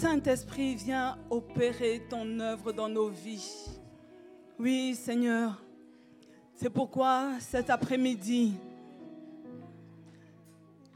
[0.00, 3.80] Saint-Esprit, viens opérer ton œuvre dans nos vies.
[4.56, 5.60] Oui, Seigneur.
[6.54, 8.52] C'est pourquoi cet après-midi,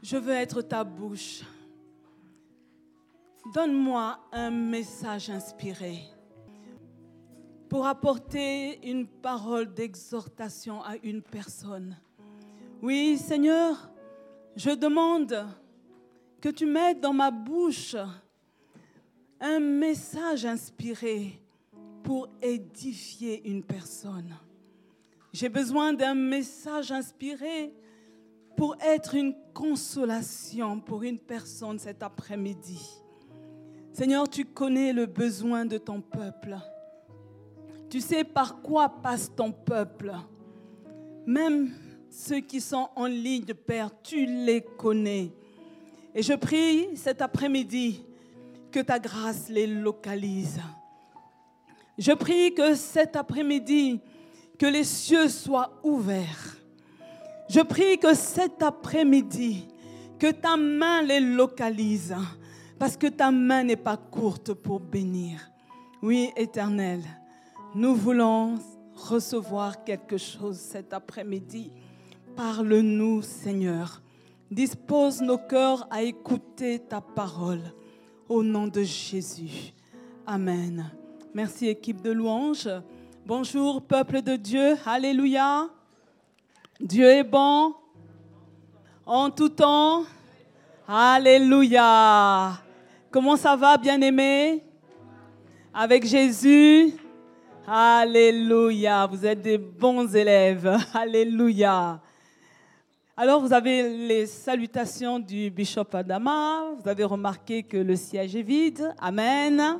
[0.01, 1.41] je veux être ta bouche.
[3.53, 5.99] Donne-moi un message inspiré
[7.67, 11.97] pour apporter une parole d'exhortation à une personne.
[12.81, 13.91] Oui, Seigneur,
[14.55, 15.45] je demande
[16.39, 17.97] que tu mettes dans ma bouche
[19.43, 21.37] un message inspiré
[22.01, 24.33] pour édifier une personne.
[25.33, 27.73] J'ai besoin d'un message inspiré
[28.55, 32.79] pour être une consolation pour une personne cet après-midi.
[33.91, 36.55] Seigneur, tu connais le besoin de ton peuple.
[37.89, 40.13] Tu sais par quoi passe ton peuple.
[41.25, 41.71] Même
[42.09, 45.33] ceux qui sont en ligne, Père, tu les connais.
[46.15, 48.05] Et je prie cet après-midi
[48.73, 50.59] que ta grâce les localise.
[51.99, 54.01] Je prie que cet après-midi,
[54.57, 56.57] que les cieux soient ouverts.
[57.49, 59.67] Je prie que cet après-midi,
[60.17, 62.15] que ta main les localise,
[62.79, 65.51] parce que ta main n'est pas courte pour bénir.
[66.01, 67.01] Oui, éternel,
[67.75, 68.55] nous voulons
[68.95, 71.71] recevoir quelque chose cet après-midi.
[72.35, 74.01] Parle-nous, Seigneur.
[74.49, 77.61] Dispose nos cœurs à écouter ta parole.
[78.33, 79.71] Au nom de Jésus.
[80.25, 80.89] Amen.
[81.35, 82.67] Merci équipe de louanges.
[83.27, 84.75] Bonjour peuple de Dieu.
[84.87, 85.69] Alléluia.
[86.79, 87.75] Dieu est bon
[89.05, 90.05] en tout temps.
[90.87, 92.53] Alléluia.
[93.11, 94.63] Comment ça va, bien-aimé?
[95.71, 96.91] Avec Jésus?
[97.67, 99.05] Alléluia.
[99.05, 100.75] Vous êtes des bons élèves.
[100.95, 102.01] Alléluia.
[103.15, 106.71] Alors, vous avez les salutations du bishop Adama.
[106.79, 108.91] Vous avez remarqué que le siège est vide.
[108.97, 109.79] Amen.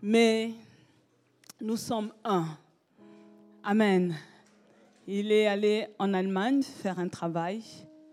[0.00, 0.52] Mais
[1.60, 2.46] nous sommes un.
[3.64, 4.14] Amen.
[5.08, 7.64] Il est allé en Allemagne faire un travail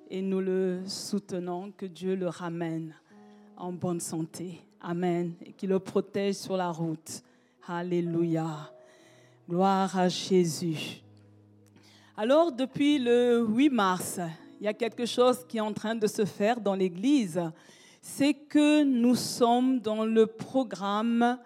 [0.10, 2.96] et nous le soutenons, que Dieu le ramène
[3.56, 4.62] en bonne santé.
[4.82, 5.36] Amen.
[5.46, 7.22] Et qu'il le protège sur la route.
[7.68, 8.72] Alléluia.
[9.48, 11.04] Gloire à Jésus.
[12.24, 14.20] Alors, depuis le 8 mars,
[14.60, 17.42] il y a quelque chose qui est en train de se faire dans l'Église.
[18.00, 21.40] C'est que nous sommes dans le programme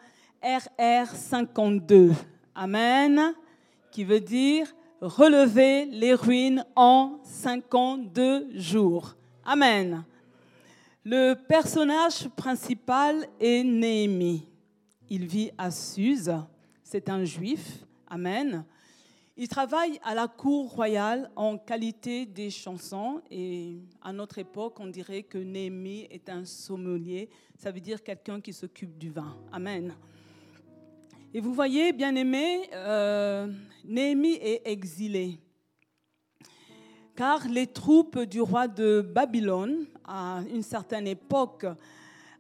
[0.43, 2.11] RR52.
[2.53, 3.33] Amen.
[3.89, 4.67] Qui veut dire
[4.99, 9.15] relever les ruines en 52 jours.
[9.45, 10.03] Amen.
[11.05, 14.45] Le personnage principal est Néhémie.
[15.09, 16.33] Il vit à Suse.
[16.83, 17.85] C'est un juif.
[18.09, 18.65] Amen.
[19.37, 24.87] Il travaille à la cour royale en qualité des chansons et à notre époque, on
[24.87, 27.29] dirait que Néhémie est un sommelier.
[27.57, 29.35] Ça veut dire quelqu'un qui s'occupe du vin.
[29.51, 29.93] Amen.
[31.33, 33.51] Et vous voyez, bien aimé, euh,
[33.83, 35.37] Néhémie est exilé.
[37.13, 41.65] Car les troupes du roi de Babylone, à une certaine époque,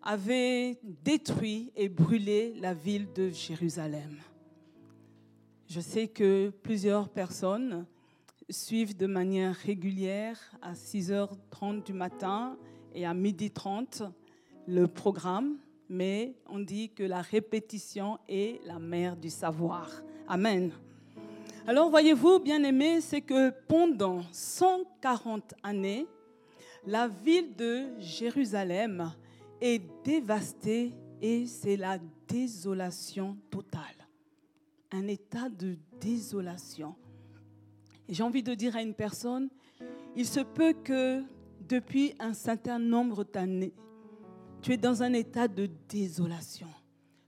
[0.01, 4.15] avaient détruit et brûlé la ville de Jérusalem.
[5.67, 7.85] Je sais que plusieurs personnes
[8.49, 12.57] suivent de manière régulière à 6h30 du matin
[12.93, 14.11] et à 12h30
[14.67, 15.57] le programme
[15.89, 19.89] mais on dit que la répétition est la mère du savoir.
[20.27, 20.71] Amen.
[21.67, 26.07] Alors voyez-vous, bien aimés, c'est que pendant 140 années,
[26.85, 29.11] la ville de Jérusalem
[29.61, 31.97] est dévastée et c'est la
[32.27, 34.04] désolation totale.
[34.97, 36.95] Un état de désolation.
[38.07, 39.49] J'ai envie de dire à une personne,
[40.15, 41.21] il se peut que
[41.59, 43.73] depuis un certain nombre d'années,
[44.61, 46.69] tu es dans un état de désolation.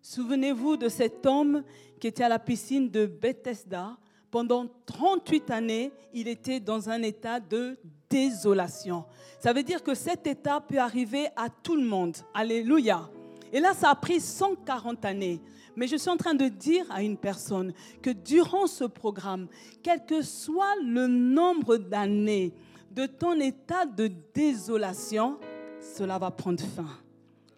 [0.01, 1.61] Souvenez-vous de cet homme
[2.00, 3.97] qui était à la piscine de Bethesda.
[4.31, 7.77] Pendant 38 années, il était dans un état de
[8.09, 9.03] désolation.
[9.41, 12.16] Ça veut dire que cet état peut arriver à tout le monde.
[12.33, 13.09] Alléluia.
[13.52, 15.42] Et là, ça a pris 140 années.
[15.75, 17.71] Mais je suis en train de dire à une personne
[18.01, 19.48] que durant ce programme,
[19.83, 22.54] quel que soit le nombre d'années
[22.92, 25.38] de ton état de désolation,
[25.80, 26.89] cela va prendre fin.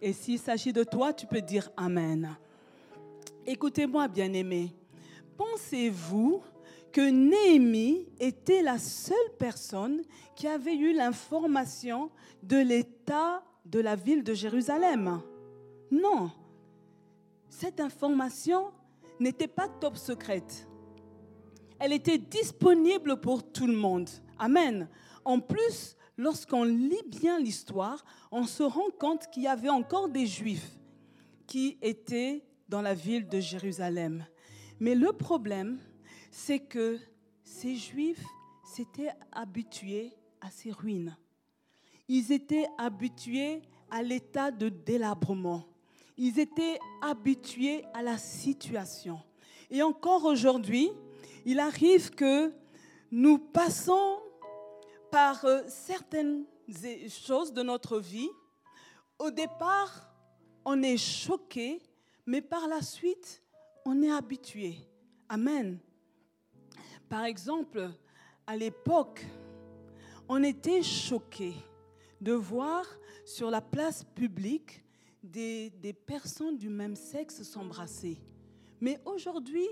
[0.02, 2.36] Et s'il s'agit de toi, tu peux dire Amen.
[3.46, 4.76] Écoutez-moi, bien-aimés.
[5.38, 6.42] Pensez-vous
[6.92, 10.02] que Néhémie était la seule personne
[10.36, 12.10] qui avait eu l'information
[12.44, 15.22] de l'état de la ville de Jérusalem?
[15.92, 16.32] Non.
[17.50, 18.72] Cette information
[19.20, 20.68] n'était pas top secrète.
[21.80, 24.10] Elle était disponible pour tout le monde.
[24.38, 24.88] Amen.
[25.26, 30.28] En plus, lorsqu'on lit bien l'histoire, on se rend compte qu'il y avait encore des
[30.28, 30.72] Juifs
[31.48, 34.26] qui étaient dans la ville de Jérusalem.
[34.80, 35.80] Mais le problème,
[36.32, 37.00] c'est que
[37.44, 38.24] ces Juifs
[38.64, 41.18] s'étaient habitués à ces ruines.
[42.08, 45.69] Ils étaient habitués à l'état de délabrement.
[46.22, 49.22] Ils étaient habitués à la situation.
[49.72, 50.92] Et encore aujourd'hui,
[51.46, 52.52] il arrive que
[53.10, 54.20] nous passons
[55.12, 56.44] par euh, certaines
[57.08, 58.30] choses de notre vie.
[59.18, 60.12] Au départ,
[60.66, 61.82] on est choqué,
[62.26, 63.42] mais par la suite,
[63.86, 64.76] on est habitué.
[65.30, 65.80] Amen.
[67.08, 67.92] Par exemple,
[68.46, 69.26] à l'époque,
[70.28, 71.54] on était choqué
[72.20, 72.86] de voir
[73.24, 74.84] sur la place publique
[75.24, 78.22] des, des personnes du même sexe s'embrasser.
[78.82, 79.68] Mais aujourd'hui,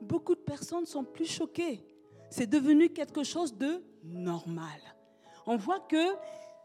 [0.00, 1.84] beaucoup de personnes sont plus choquées.
[2.30, 4.80] C'est devenu quelque chose de normal.
[5.46, 6.14] On voit que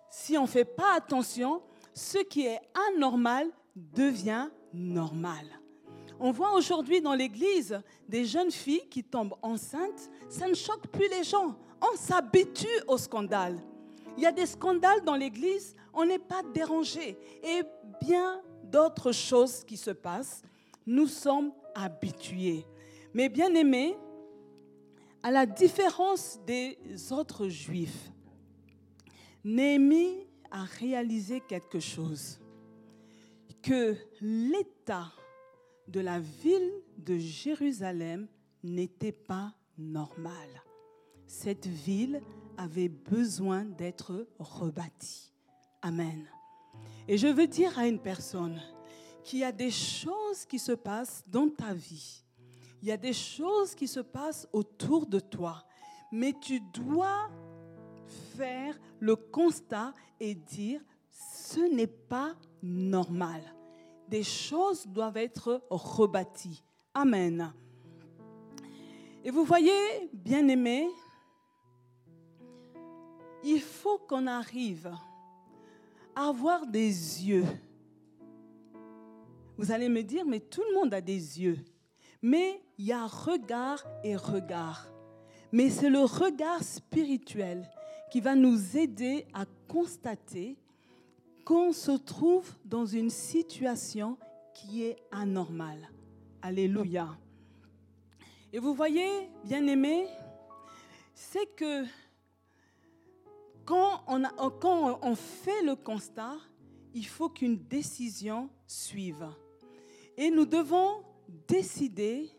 [0.09, 1.61] si on ne fait pas attention,
[1.93, 2.59] ce qui est
[2.91, 5.45] anormal devient normal.
[6.19, 10.09] On voit aujourd'hui dans l'Église des jeunes filles qui tombent enceintes.
[10.29, 11.57] Ça ne choque plus les gens.
[11.81, 13.59] On s'habitue au scandale.
[14.17, 17.17] Il y a des scandales dans l'Église, on n'est pas dérangé.
[17.43, 17.61] Et
[18.01, 20.41] bien d'autres choses qui se passent,
[20.85, 22.65] nous sommes habitués.
[23.13, 23.95] Mais bien aimés,
[25.21, 26.77] à la différence des
[27.11, 28.11] autres juifs,
[29.43, 32.39] Néhémie a réalisé quelque chose,
[33.61, 35.11] que l'état
[35.87, 38.27] de la ville de Jérusalem
[38.63, 40.63] n'était pas normal.
[41.27, 42.21] Cette ville
[42.57, 45.32] avait besoin d'être rebâtie.
[45.83, 46.27] Amen.
[47.07, 48.59] Et je veux dire à une personne
[49.23, 52.23] qu'il y a des choses qui se passent dans ta vie.
[52.81, 55.63] Il y a des choses qui se passent autour de toi.
[56.11, 57.29] Mais tu dois
[58.35, 60.81] faire le constat et dire,
[61.11, 62.33] ce n'est pas
[62.63, 63.43] normal
[64.13, 66.63] des choses doivent être rebâties.
[66.93, 67.51] Amen.
[69.23, 70.87] Et vous voyez, bien aimés,
[73.43, 74.93] il faut qu'on arrive
[76.15, 76.89] avoir des
[77.27, 77.45] yeux.
[79.57, 81.59] Vous allez me dire, mais tout le monde a des yeux.
[82.21, 84.87] Mais il y a regard et regard.
[85.51, 87.69] Mais c'est le regard spirituel
[88.11, 90.57] qui va nous aider à constater
[91.45, 94.17] qu'on se trouve dans une situation
[94.53, 95.89] qui est anormale.
[96.41, 97.09] Alléluia.
[98.51, 100.07] Et vous voyez, bien aimé,
[101.13, 101.85] c'est que
[103.65, 106.35] quand on, fait le constat,
[106.93, 109.27] il faut qu'une décision suive.
[110.17, 111.03] Et nous devons
[111.47, 112.29] décider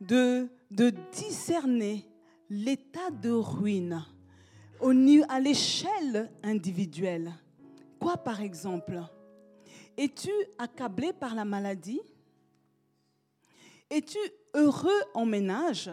[0.00, 2.04] de, de discerner
[2.50, 4.04] l'état de ruine
[5.28, 7.32] à l'échelle individuelle.
[7.98, 9.00] Quoi par exemple?
[9.96, 12.00] Es-tu accablé par la maladie?
[13.90, 14.18] Es-tu
[14.54, 15.90] heureux en ménage?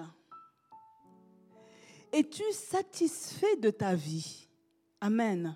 [2.12, 4.45] Es-tu satisfait de ta vie?
[5.02, 5.56] Amen.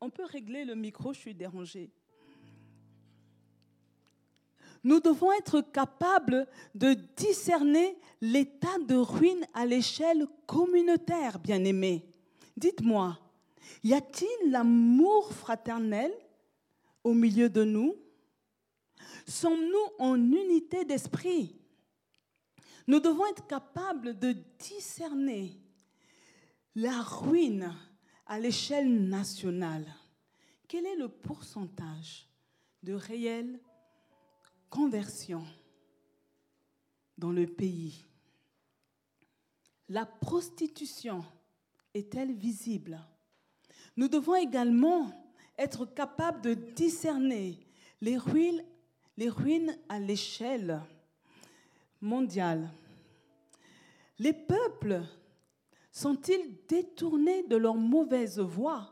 [0.00, 1.90] On peut régler le micro, je suis dérangée.
[4.84, 12.04] Nous devons être capables de discerner l'état de ruine à l'échelle communautaire, bien-aimés.
[12.56, 13.18] Dites-moi,
[13.84, 16.12] y a-t-il l'amour fraternel
[17.04, 17.94] au milieu de nous?
[19.26, 21.56] Sommes-nous en unité d'esprit?
[22.88, 25.60] Nous devons être capables de discerner
[26.74, 27.72] la ruine
[28.32, 29.84] à l'échelle nationale.
[30.66, 32.26] Quel est le pourcentage
[32.82, 33.60] de réelle
[34.70, 35.44] conversion
[37.18, 38.06] dans le pays?
[39.90, 41.22] La prostitution
[41.92, 42.98] est-elle visible?
[43.98, 45.12] Nous devons également
[45.58, 47.58] être capables de discerner
[48.00, 48.64] les ruines,
[49.18, 50.80] les ruines à l'échelle
[52.00, 52.70] mondiale.
[54.18, 55.02] Les peuples
[55.92, 58.90] sont-ils détournés de leur mauvaise voie?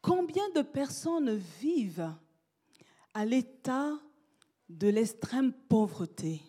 [0.00, 2.14] Combien de personnes vivent
[3.14, 3.98] à l'état
[4.68, 6.42] de l'extrême pauvreté?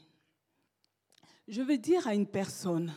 [1.48, 2.94] Je veux dire à une personne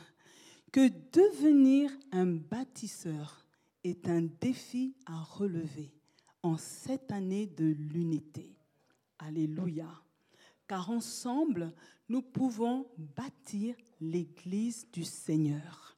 [0.72, 3.46] que devenir un bâtisseur
[3.84, 5.94] est un défi à relever
[6.42, 8.56] en cette année de l'unité.
[9.18, 9.88] Alléluia.
[10.66, 11.72] Car ensemble,
[12.08, 15.91] nous pouvons bâtir l'Église du Seigneur.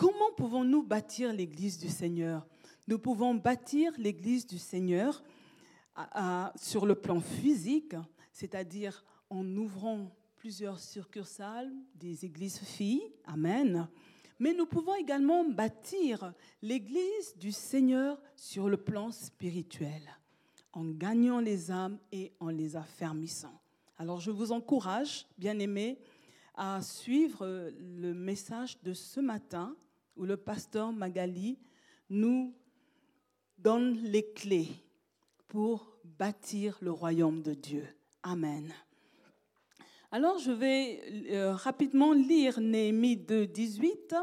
[0.00, 2.46] Comment pouvons-nous bâtir l'Église du Seigneur?
[2.88, 5.22] Nous pouvons bâtir l'Église du Seigneur
[6.56, 7.94] sur le plan physique,
[8.32, 13.12] c'est-à-dire en ouvrant plusieurs succursales des églises filles.
[13.26, 13.88] Amen
[14.38, 20.00] mais nous pouvons également bâtir l'Église du Seigneur sur le plan spirituel,
[20.72, 23.60] en gagnant les âmes et en les affermissant.
[23.98, 25.98] Alors je vous encourage, bien aimés,
[26.54, 29.76] à suivre le message de ce matin
[30.20, 31.58] où le pasteur Magali
[32.10, 32.54] nous
[33.56, 34.68] donne les clés
[35.48, 37.86] pour bâtir le royaume de Dieu.
[38.22, 38.70] Amen.
[40.12, 41.00] Alors je vais
[41.30, 44.14] euh, rapidement lire Néhémie 2, 18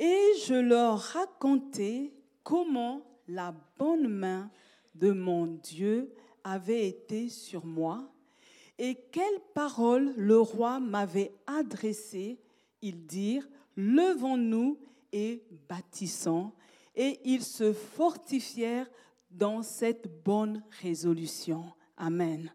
[0.00, 2.12] et je leur racontais
[2.42, 4.50] comment la bonne main
[4.96, 6.12] de mon Dieu
[6.42, 8.12] avait été sur moi
[8.78, 12.40] et quelles paroles le roi m'avait adressées.
[12.82, 14.76] Ils dirent, levons-nous
[15.12, 16.52] et bâtissons.
[16.94, 18.90] Et ils se fortifièrent
[19.30, 21.72] dans cette bonne résolution.
[21.96, 22.52] Amen.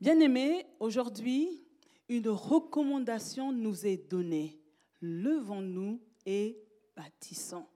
[0.00, 1.64] Bien-aimés, aujourd'hui,
[2.08, 4.60] une recommandation nous est donnée.
[5.00, 6.58] Levons-nous et
[6.96, 7.66] bâtissons.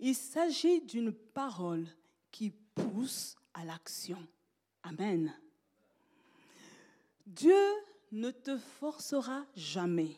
[0.00, 1.86] Il s'agit d'une parole
[2.30, 4.18] qui pousse à l'action.
[4.82, 5.34] Amen.
[7.26, 7.54] Dieu
[8.12, 10.14] ne te forcera jamais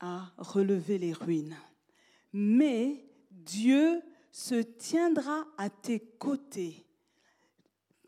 [0.00, 1.56] à relever les ruines,
[2.32, 4.00] mais Dieu
[4.30, 6.88] se tiendra à tes côtés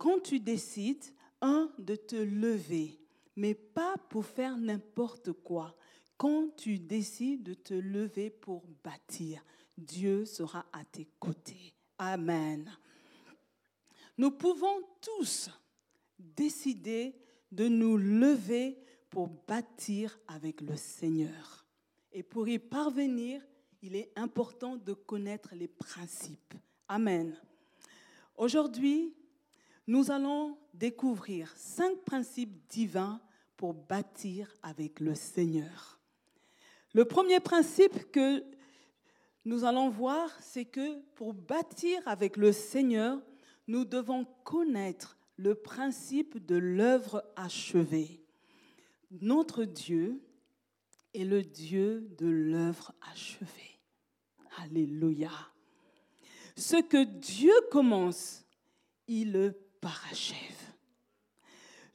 [0.00, 1.04] quand tu décides,
[1.42, 2.98] un, de te lever,
[3.36, 5.76] mais pas pour faire n'importe quoi.
[6.16, 9.44] Quand tu décides de te lever pour bâtir,
[9.76, 11.74] Dieu sera à tes côtés.
[11.98, 12.74] Amen.
[14.16, 15.50] Nous pouvons tous
[16.18, 17.14] décider
[17.52, 18.78] de nous lever
[19.10, 21.66] pour bâtir avec le Seigneur.
[22.12, 23.40] Et pour y parvenir,
[23.82, 26.54] il est important de connaître les principes.
[26.88, 27.36] Amen.
[28.36, 29.14] Aujourd'hui,
[29.86, 33.20] nous allons découvrir cinq principes divins
[33.56, 35.98] pour bâtir avec le Seigneur.
[36.92, 38.44] Le premier principe que
[39.44, 43.20] nous allons voir, c'est que pour bâtir avec le Seigneur,
[43.68, 48.22] nous devons connaître le principe de l'œuvre achevée.
[49.10, 50.20] Notre Dieu
[51.14, 53.80] est le Dieu de l'œuvre achevée.
[54.58, 55.30] Alléluia.
[56.56, 58.44] Ce que Dieu commence,
[59.06, 60.36] il le parachève.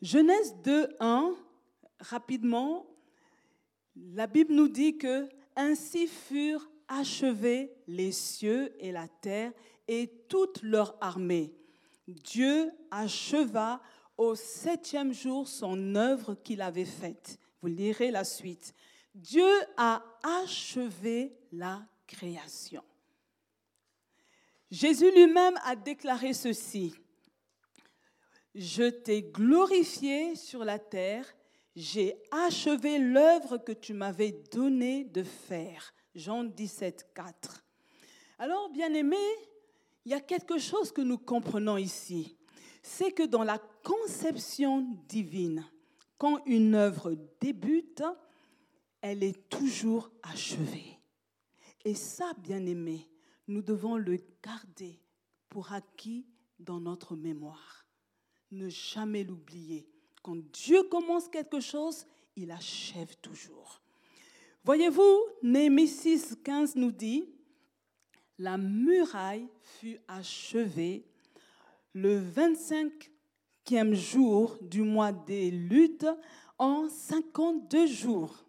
[0.02, 1.36] Genèse 2, 1,
[2.00, 2.86] rapidement,
[3.96, 9.52] la Bible nous dit que ainsi furent achevés les cieux et la terre
[9.88, 11.56] et toute leur armée.
[12.08, 13.82] Dieu acheva
[14.18, 17.40] au septième jour son œuvre qu'il avait faite.
[17.62, 18.74] Vous lirez la suite.
[19.16, 22.84] Dieu a achevé la création.
[24.70, 26.94] Jésus lui-même a déclaré ceci.
[28.54, 31.34] Je t'ai glorifié sur la terre,
[31.78, 35.94] j'ai achevé l'œuvre que tu m'avais donné de faire.
[36.14, 37.64] Jean 17, 4.
[38.40, 39.18] Alors, bien aimé,
[40.04, 42.38] il y a quelque chose que nous comprenons ici.
[42.82, 45.66] C'est que dans la conception divine,
[46.18, 48.04] quand une œuvre débute,
[49.08, 50.98] elle est toujours achevée.
[51.84, 53.08] Et ça, bien aimé,
[53.48, 55.00] nous devons le garder
[55.48, 56.26] pour acquis
[56.58, 57.86] dans notre mémoire.
[58.50, 59.88] Ne jamais l'oublier.
[60.24, 63.80] Quand Dieu commence quelque chose, il achève toujours.
[64.64, 67.30] Voyez-vous, Néhémie 6, 15 nous dit,
[68.40, 71.06] la muraille fut achevée
[71.94, 76.08] le 25e jour du mois des luttes
[76.58, 78.45] en 52 jours.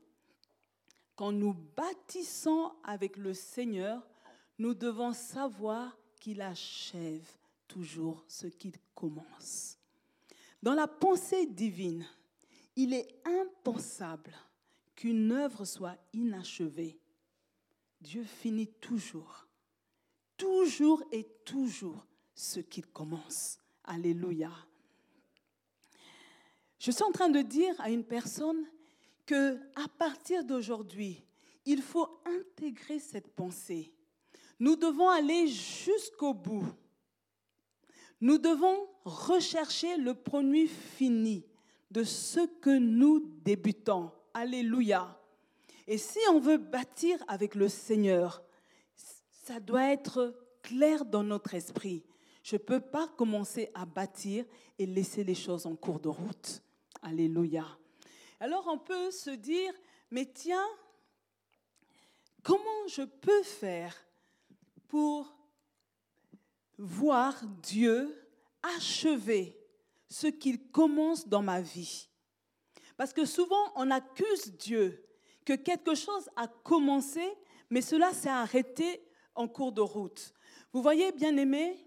[1.16, 4.06] Quand nous bâtissons avec le Seigneur,
[4.58, 7.28] nous devons savoir qu'il achève
[7.66, 9.78] toujours ce qu'il commence.
[10.62, 12.06] Dans la pensée divine,
[12.76, 14.34] il est impensable
[14.94, 17.00] qu'une œuvre soit inachevée.
[18.00, 19.46] Dieu finit toujours
[20.36, 23.58] toujours et toujours ce qu'il commence.
[23.84, 24.50] Alléluia.
[26.78, 28.64] Je suis en train de dire à une personne
[29.26, 31.24] que à partir d'aujourd'hui,
[31.64, 33.92] il faut intégrer cette pensée.
[34.58, 36.66] Nous devons aller jusqu'au bout.
[38.20, 41.44] Nous devons rechercher le produit fini
[41.90, 44.10] de ce que nous débutons.
[44.32, 45.20] Alléluia.
[45.86, 48.42] Et si on veut bâtir avec le Seigneur,
[49.44, 52.04] ça doit être clair dans notre esprit.
[52.42, 54.44] Je ne peux pas commencer à bâtir
[54.78, 56.62] et laisser les choses en cours de route.
[57.02, 57.66] Alléluia.
[58.40, 59.72] Alors on peut se dire,
[60.10, 60.68] mais tiens,
[62.42, 63.96] comment je peux faire
[64.88, 65.34] pour
[66.78, 68.14] voir Dieu
[68.62, 69.58] achever
[70.08, 72.08] ce qu'il commence dans ma vie?
[72.96, 75.02] Parce que souvent on accuse Dieu
[75.44, 77.26] que quelque chose a commencé,
[77.70, 79.02] mais cela s'est arrêté
[79.34, 80.34] en cours de route.
[80.72, 81.78] Vous voyez, bien aimé,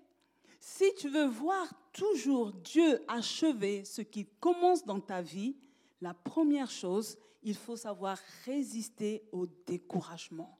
[0.60, 5.56] si tu veux voir toujours Dieu achever ce qui commence dans ta vie,
[6.02, 10.58] la première chose, il faut savoir résister au découragement.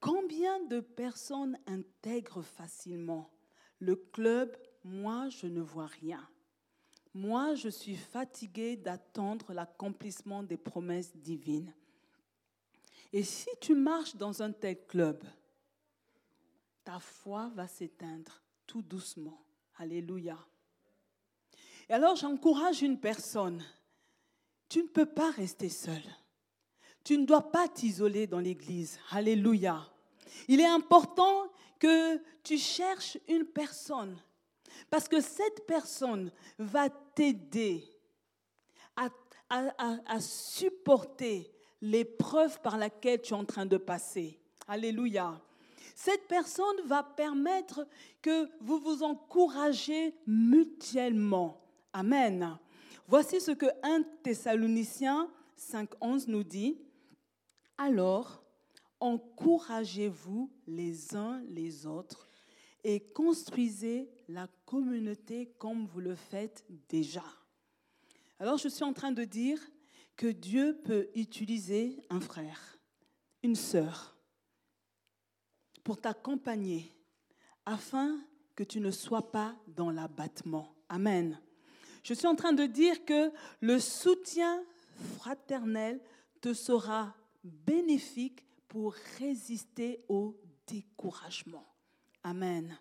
[0.00, 3.30] Combien de personnes intègrent facilement
[3.78, 6.26] le club Moi, je ne vois rien.
[7.12, 11.74] Moi, je suis fatigué d'attendre l'accomplissement des promesses divines.
[13.12, 15.22] Et si tu marches dans un tel club,
[16.84, 19.44] ta foi va s'éteindre tout doucement.
[19.76, 20.38] Alléluia.
[21.88, 23.64] Et alors j'encourage une personne.
[24.70, 26.00] Tu ne peux pas rester seul.
[27.02, 29.00] Tu ne dois pas t'isoler dans l'église.
[29.10, 29.84] Alléluia.
[30.46, 31.50] Il est important
[31.80, 34.16] que tu cherches une personne
[34.88, 37.84] parce que cette personne va t'aider
[38.96, 39.08] à,
[39.48, 41.50] à, supporter
[41.80, 44.38] l'épreuve par laquelle tu es en train de passer.
[44.68, 45.40] Alléluia.
[45.96, 47.88] Cette personne va permettre
[48.22, 51.60] que vous vous encouragez mutuellement.
[51.92, 52.56] Amen.
[53.10, 56.78] Voici ce que 1 Thessaloniciens 5.11 nous dit.
[57.76, 58.44] Alors,
[59.00, 62.28] encouragez-vous les uns les autres
[62.84, 67.24] et construisez la communauté comme vous le faites déjà.
[68.38, 69.58] Alors je suis en train de dire
[70.16, 72.78] que Dieu peut utiliser un frère,
[73.42, 74.16] une sœur,
[75.82, 76.94] pour t'accompagner
[77.66, 78.20] afin
[78.54, 80.76] que tu ne sois pas dans l'abattement.
[80.88, 81.40] Amen.
[82.02, 83.30] Je suis en train de dire que
[83.60, 84.62] le soutien
[85.16, 86.00] fraternel
[86.40, 87.14] te sera
[87.44, 91.66] bénéfique pour résister au découragement.
[92.22, 92.78] Amen.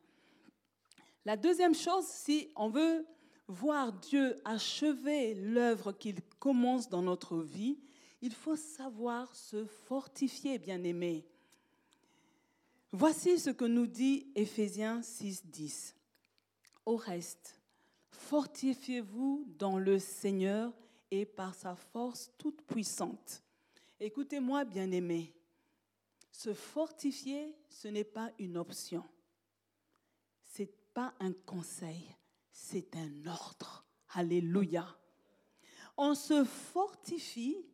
[1.26, 3.06] La deuxième chose, si on veut
[3.48, 7.80] voir Dieu achever l'œuvre qu'il commence dans notre vie,
[8.22, 11.26] il faut savoir se fortifier, bien-aimé.
[12.92, 15.96] Voici ce que nous dit Éphésiens 6, 10.
[16.86, 17.59] Au reste,
[18.20, 20.74] fortifiez-vous dans le Seigneur
[21.10, 23.42] et par sa force toute puissante.
[24.00, 25.34] Écoutez-moi, bien-aimé,
[26.32, 29.04] se fortifier, ce n'est pas une option.
[30.46, 32.16] Ce n'est pas un conseil,
[32.52, 33.86] c'est un ordre.
[34.14, 34.86] Alléluia.
[35.98, 37.66] On se fortifie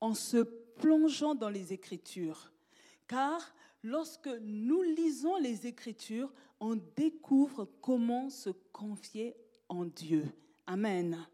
[0.00, 0.38] en se
[0.78, 2.52] plongeant dans les Écritures,
[3.06, 9.36] car lorsque nous lisons les Écritures, on découvre comment se confier
[9.68, 10.24] en Dieu.
[10.66, 11.26] Amen.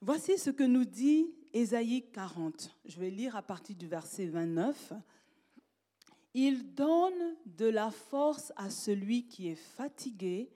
[0.00, 2.74] Voici ce que nous dit Ésaïe 40.
[2.84, 4.92] Je vais lire à partir du verset 29.
[6.34, 10.50] Il donne de la force à celui qui est fatigué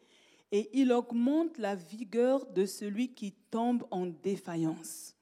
[0.52, 5.14] et il augmente la vigueur de celui qui tombe en défaillance.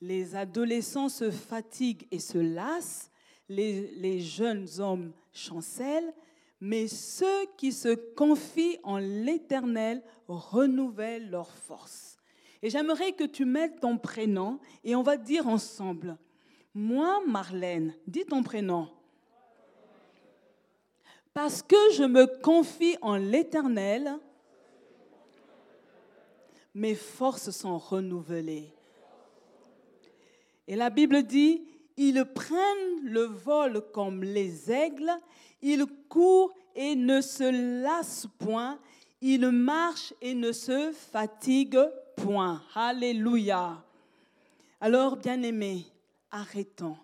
[0.00, 3.10] Les adolescents se fatiguent et se lassent,
[3.48, 6.12] les, les jeunes hommes chancellent,
[6.60, 12.16] mais ceux qui se confient en l'Éternel renouvellent leur force.
[12.62, 16.18] Et j'aimerais que tu mettes ton prénom et on va dire ensemble,
[16.74, 18.88] moi Marlène, dis ton prénom.
[21.32, 24.18] Parce que je me confie en l'Éternel,
[26.74, 28.72] mes forces sont renouvelées.
[30.66, 31.62] Et la Bible dit,
[31.96, 35.10] ils prennent le vol comme les aigles,
[35.60, 38.78] ils courent et ne se lassent point,
[39.20, 42.62] ils marchent et ne se fatiguent point.
[42.74, 43.84] Alléluia.
[44.80, 45.84] Alors, bien-aimés,
[46.30, 46.96] arrêtons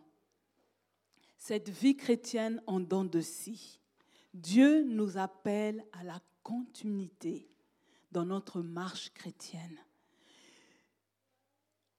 [1.44, 3.78] cette vie chrétienne en dents de scie.
[4.32, 7.50] Dieu nous appelle à la continuité
[8.12, 9.78] dans notre marche chrétienne.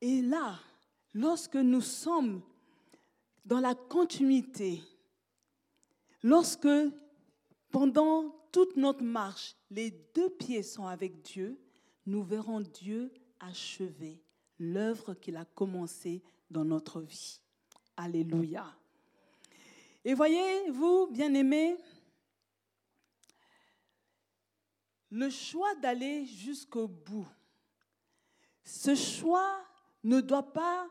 [0.02, 0.58] Et là,
[1.14, 2.42] lorsque nous sommes
[3.46, 4.82] dans la continuité,
[6.26, 6.68] lorsque
[7.72, 11.62] pendant toute notre marche, les deux pieds sont avec Dieu,
[12.08, 14.24] nous verrons Dieu achever
[14.58, 17.40] l'œuvre qu'il a commencée dans notre vie.
[17.96, 18.66] Alléluia.
[20.04, 21.78] Et voyez-vous, bien-aimés,
[25.12, 27.28] le choix d'aller jusqu'au bout,
[28.64, 29.60] ce choix
[30.04, 30.88] ne doit pas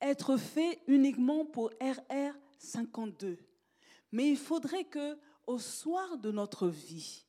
[0.00, 3.38] être fait uniquement pour RR 52,
[4.12, 7.24] mais il faudrait que au soir de notre vie,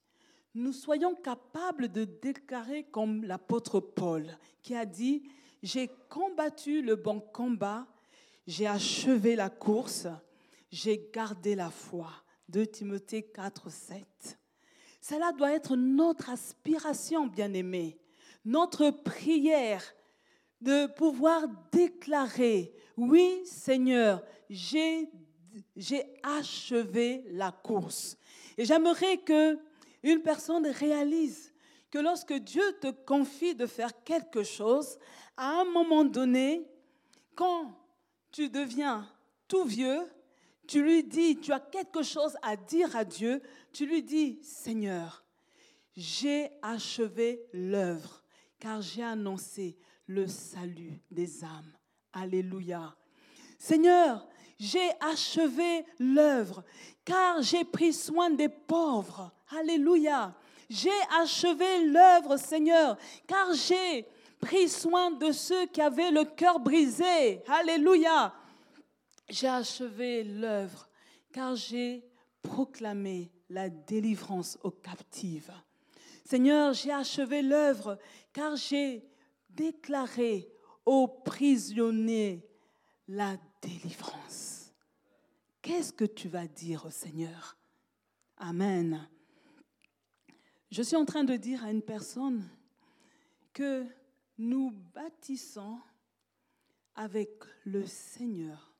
[0.55, 4.25] nous soyons capables de déclarer comme l'apôtre Paul
[4.61, 5.23] qui a dit,
[5.63, 7.87] j'ai combattu le bon combat,
[8.47, 10.07] j'ai achevé la course,
[10.71, 12.11] j'ai gardé la foi.
[12.49, 14.39] 2 Timothée 4, 7.
[15.01, 17.99] Cela doit être notre aspiration, bien-aimés,
[18.43, 19.83] notre prière
[20.61, 25.09] de pouvoir déclarer, oui Seigneur, j'ai
[26.23, 28.17] achevé la course.
[28.57, 29.57] Et j'aimerais que
[30.03, 31.53] une personne réalise
[31.91, 34.99] que lorsque Dieu te confie de faire quelque chose,
[35.35, 36.65] à un moment donné,
[37.35, 37.73] quand
[38.31, 39.07] tu deviens
[39.47, 40.01] tout vieux,
[40.67, 43.41] tu lui dis, tu as quelque chose à dire à Dieu,
[43.73, 45.25] tu lui dis, Seigneur,
[45.97, 48.23] j'ai achevé l'œuvre,
[48.59, 51.73] car j'ai annoncé le salut des âmes.
[52.13, 52.95] Alléluia.
[53.57, 54.28] Seigneur,
[54.59, 56.63] j'ai achevé l'œuvre,
[57.05, 59.31] car j'ai pris soin des pauvres.
[59.57, 60.35] Alléluia.
[60.69, 64.05] J'ai achevé l'œuvre, Seigneur, car j'ai
[64.39, 67.41] pris soin de ceux qui avaient le cœur brisé.
[67.47, 68.33] Alléluia.
[69.29, 70.89] J'ai achevé l'œuvre,
[71.31, 72.03] car j'ai
[72.41, 75.51] proclamé la délivrance aux captives.
[76.25, 77.97] Seigneur, j'ai achevé l'œuvre,
[78.33, 79.03] car j'ai
[79.49, 80.51] déclaré
[80.85, 82.45] aux prisonniers
[83.07, 84.28] la délivrance.
[85.61, 87.57] Qu'est-ce que tu vas dire au Seigneur?
[88.37, 89.09] Amen.
[90.71, 92.47] Je suis en train de dire à une personne
[93.51, 93.85] que
[94.37, 95.79] nous bâtissons
[96.95, 97.29] avec
[97.65, 98.73] le Seigneur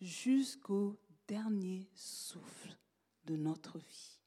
[0.00, 2.76] jusqu'au dernier souffle
[3.24, 4.18] de notre vie.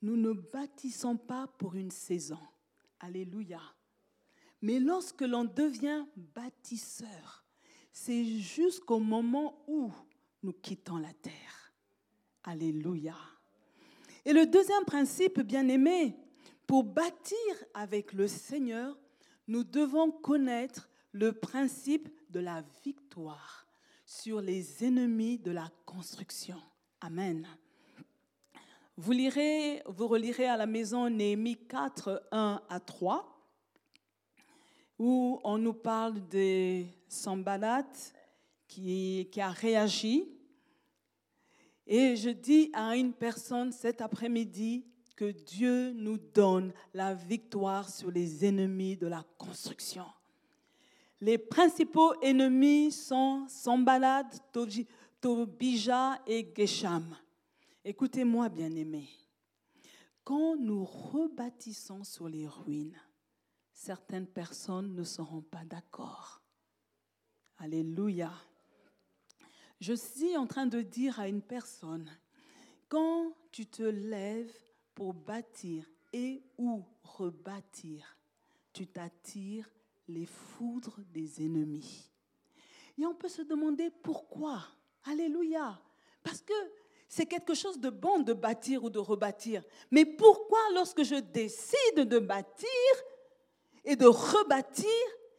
[0.00, 2.38] Nous ne bâtissons pas pour une saison.
[3.00, 3.60] Alléluia.
[4.62, 7.44] Mais lorsque l'on devient bâtisseur,
[7.92, 9.92] c'est jusqu'au moment où
[10.42, 11.72] nous quittons la terre.
[12.44, 13.16] Alléluia.
[14.24, 16.16] Et le deuxième principe, bien aimé,
[16.66, 17.36] pour bâtir
[17.74, 18.98] avec le Seigneur,
[19.46, 23.66] nous devons connaître le principe de la victoire
[24.04, 26.60] sur les ennemis de la construction.
[27.00, 27.46] Amen.
[28.96, 33.48] Vous lirez, vous relirez à la maison Néhémie 4, 1 à 3,
[34.98, 37.86] où on nous parle de Sambalat
[38.68, 40.28] qui, a réagi
[41.86, 44.84] et je dis à une personne cet après-midi
[45.16, 50.04] que Dieu nous donne la victoire sur les ennemis de la construction.
[51.20, 54.26] Les principaux ennemis sont Sambalad,
[55.20, 57.16] Tobija et Gesham.
[57.84, 59.08] Écoutez-moi, bien-aimés.
[60.22, 63.00] Quand nous rebâtissons sur les ruines,
[63.72, 66.42] certaines personnes ne seront pas d'accord.
[67.56, 68.30] Alléluia.
[69.80, 72.10] Je suis en train de dire à une personne,
[72.88, 74.52] quand tu te lèves
[74.94, 78.16] pour bâtir et ou rebâtir,
[78.72, 79.70] tu t'attires
[80.08, 82.10] les foudres des ennemis.
[82.98, 84.62] Et on peut se demander pourquoi.
[85.04, 85.80] Alléluia.
[86.22, 86.52] Parce que
[87.08, 89.62] c'est quelque chose de bon de bâtir ou de rebâtir.
[89.90, 92.68] Mais pourquoi lorsque je décide de bâtir
[93.84, 94.88] et de rebâtir,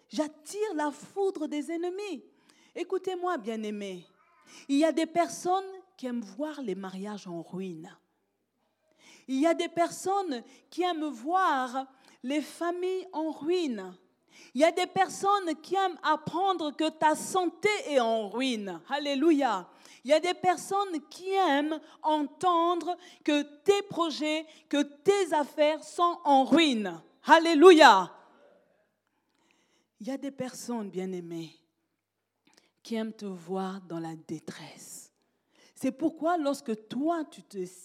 [0.07, 2.23] j'attire la foudre des ennemis?
[2.73, 4.05] Écoutez-moi, bien-aimés.
[4.67, 5.63] Il y a des personnes
[5.97, 7.95] qui aiment voir les mariages en ruine.
[9.27, 11.85] Il y a des personnes qui aiment voir
[12.23, 13.95] les familles en ruine.
[14.53, 18.81] Il y a des personnes qui aiment apprendre que ta santé est en ruine.
[18.89, 19.69] Alléluia.
[20.03, 26.17] Il y a des personnes qui aiment entendre que tes projets, que tes affaires sont
[26.23, 27.01] en ruine.
[27.25, 28.11] Alléluia.
[29.99, 31.58] Il y a des personnes, bien aimées,
[32.89, 35.13] qui aiment te voir dans la détresse.
[35.75, 37.43] C'est pourquoi lorsque toi, tu,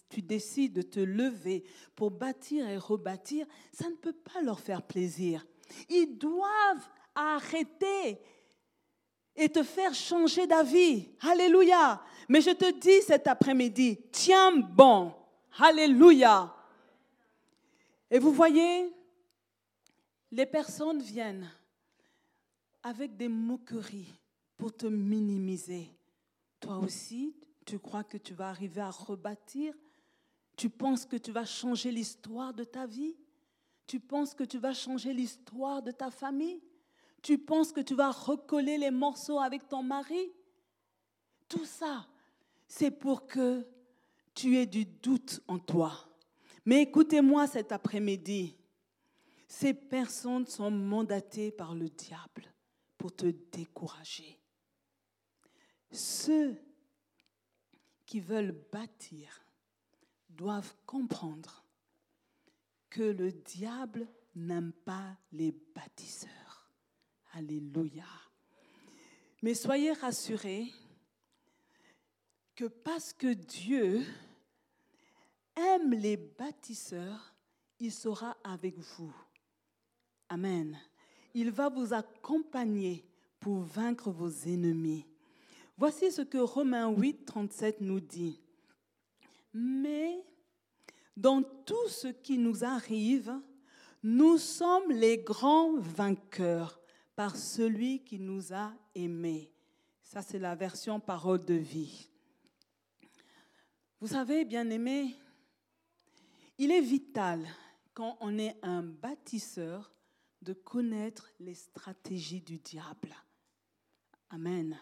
[0.09, 1.63] tu, décides de te lever
[1.95, 5.47] pour bâtir et rebâtir, ça ne peut pas leur faire plaisir.
[5.91, 8.19] Ils doivent arrêter
[9.37, 11.11] et te faire changer d'avis.
[11.21, 12.03] Alléluia.
[12.27, 15.13] Mais je te dis cet après-midi, tiens bon.
[15.59, 16.57] Alléluia.
[18.11, 18.91] Et vous voyez,
[20.31, 21.51] les personnes viennent
[22.83, 24.15] avec des moqueries
[24.57, 25.91] pour te minimiser.
[26.61, 29.75] Toi aussi, tu crois que tu vas arriver à rebâtir?
[30.57, 33.17] Tu penses que tu vas changer l'histoire de ta vie?
[33.87, 36.63] Tu penses que tu vas changer l'histoire de ta famille?
[37.23, 40.33] Tu penses que tu vas recoller les morceaux avec ton mari?
[41.49, 42.07] Tout ça,
[42.67, 43.67] c'est pour que
[44.35, 45.93] tu aies du doute en toi.
[46.65, 48.57] Mais écoutez-moi cet après-midi.
[49.47, 52.53] Ces personnes sont mandatées par le diable
[52.97, 54.41] pour te décourager.
[55.95, 56.61] Ceux
[58.05, 59.47] qui veulent bâtir
[60.29, 61.65] doivent comprendre
[62.91, 66.71] que le diable n'aime pas les bâtisseurs.
[67.33, 68.07] Alléluia.
[69.43, 70.73] Mais soyez rassurés
[72.55, 74.05] que parce que Dieu
[75.57, 77.35] aime les bâtisseurs,
[77.79, 79.15] il sera avec vous.
[80.29, 80.77] Amen.
[81.35, 83.05] il va vous accompagner
[83.39, 85.07] pour vaincre vos ennemis.
[85.77, 88.41] Voici ce que Romains 8, 37 nous dit.
[89.53, 90.25] Mais
[91.17, 93.35] dans tout ce qui nous arrive,
[94.03, 96.81] nous sommes les grands vainqueurs
[97.17, 99.51] par celui qui nous a aimés.
[100.03, 102.09] Ça, c'est la version parole de vie.
[104.01, 105.17] Vous savez, bien aimé,
[106.59, 107.45] il est vital
[107.95, 109.93] quand on est un bâtisseur
[110.43, 113.15] de connaître les stratégies du diable.
[114.31, 114.79] Amen.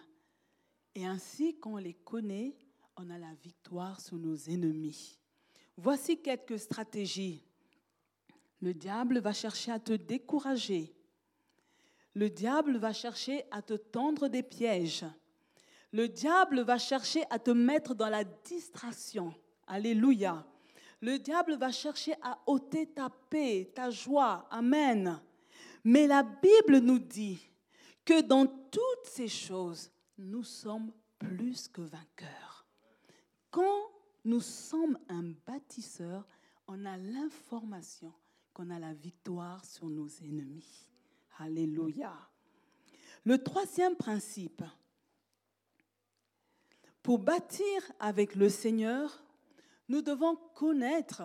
[0.94, 2.55] Et ainsi, quand on les connaît,
[2.96, 5.18] on a la victoire sur nos ennemis.
[5.76, 7.42] Voici quelques stratégies.
[8.61, 10.94] Le diable va chercher à te décourager.
[12.14, 15.07] Le diable va chercher à te tendre des pièges.
[15.92, 19.35] Le diable va chercher à te mettre dans la distraction.
[19.66, 20.46] Alléluia.
[21.00, 24.46] Le diable va chercher à ôter ta paix, ta joie.
[24.50, 25.20] Amen.
[25.85, 27.40] Mais la Bible nous dit
[28.05, 32.66] que dans toutes ces choses, nous sommes plus que vainqueurs.
[33.51, 33.90] Quand
[34.25, 36.27] nous sommes un bâtisseur,
[36.66, 38.12] on a l'information
[38.53, 40.88] qu'on a la victoire sur nos ennemis.
[41.38, 42.12] Alléluia.
[43.25, 44.62] Le troisième principe,
[47.03, 49.25] pour bâtir avec le Seigneur,
[49.88, 51.22] nous devons connaître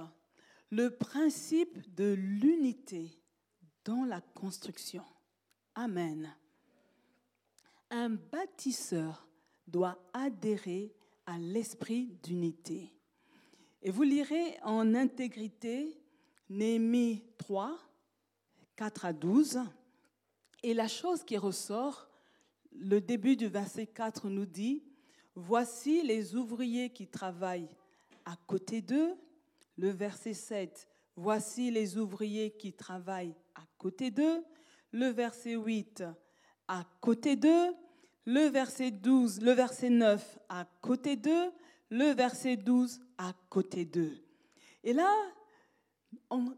[0.72, 3.22] le principe de l'unité
[3.86, 5.04] dans la construction.
[5.76, 6.34] Amen.
[7.90, 9.28] Un bâtisseur
[9.68, 10.94] doit adhérer
[11.26, 12.94] à l'esprit d'unité.
[13.82, 16.02] Et vous lirez en intégrité
[16.50, 17.78] Néhémie 3,
[18.76, 19.60] 4 à 12.
[20.64, 22.10] Et la chose qui ressort,
[22.72, 24.84] le début du verset 4 nous dit,
[25.36, 27.70] Voici les ouvriers qui travaillent
[28.26, 29.16] à côté d'eux.
[29.78, 34.44] Le verset 7, Voici les ouvriers qui travaillent à côté d'eux.
[34.92, 36.04] Le verset 8,
[36.68, 37.74] à côté d'eux.
[38.26, 41.52] Le verset 12, le verset 9, à côté d'eux.
[41.90, 44.18] Le verset 12, à côté d'eux.
[44.84, 45.14] Et là,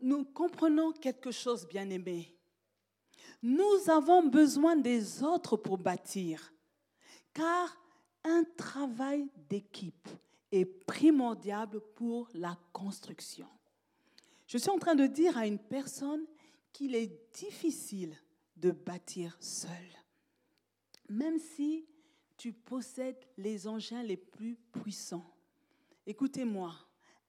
[0.02, 2.36] nous comprenons quelque chose, bien aimé.
[3.41, 6.52] Nous avons besoin des autres pour bâtir,
[7.34, 7.78] car
[8.24, 10.10] un travail d'équipe
[10.52, 13.48] est primordial pour la construction.
[14.48, 16.26] Je suis en train de dire à une personne
[16.74, 18.15] qu'il est difficile
[18.60, 19.72] de bâtir seul,
[21.10, 21.88] même si
[22.38, 25.30] tu possèdes les engins les plus puissants.
[26.06, 26.74] Écoutez-moi,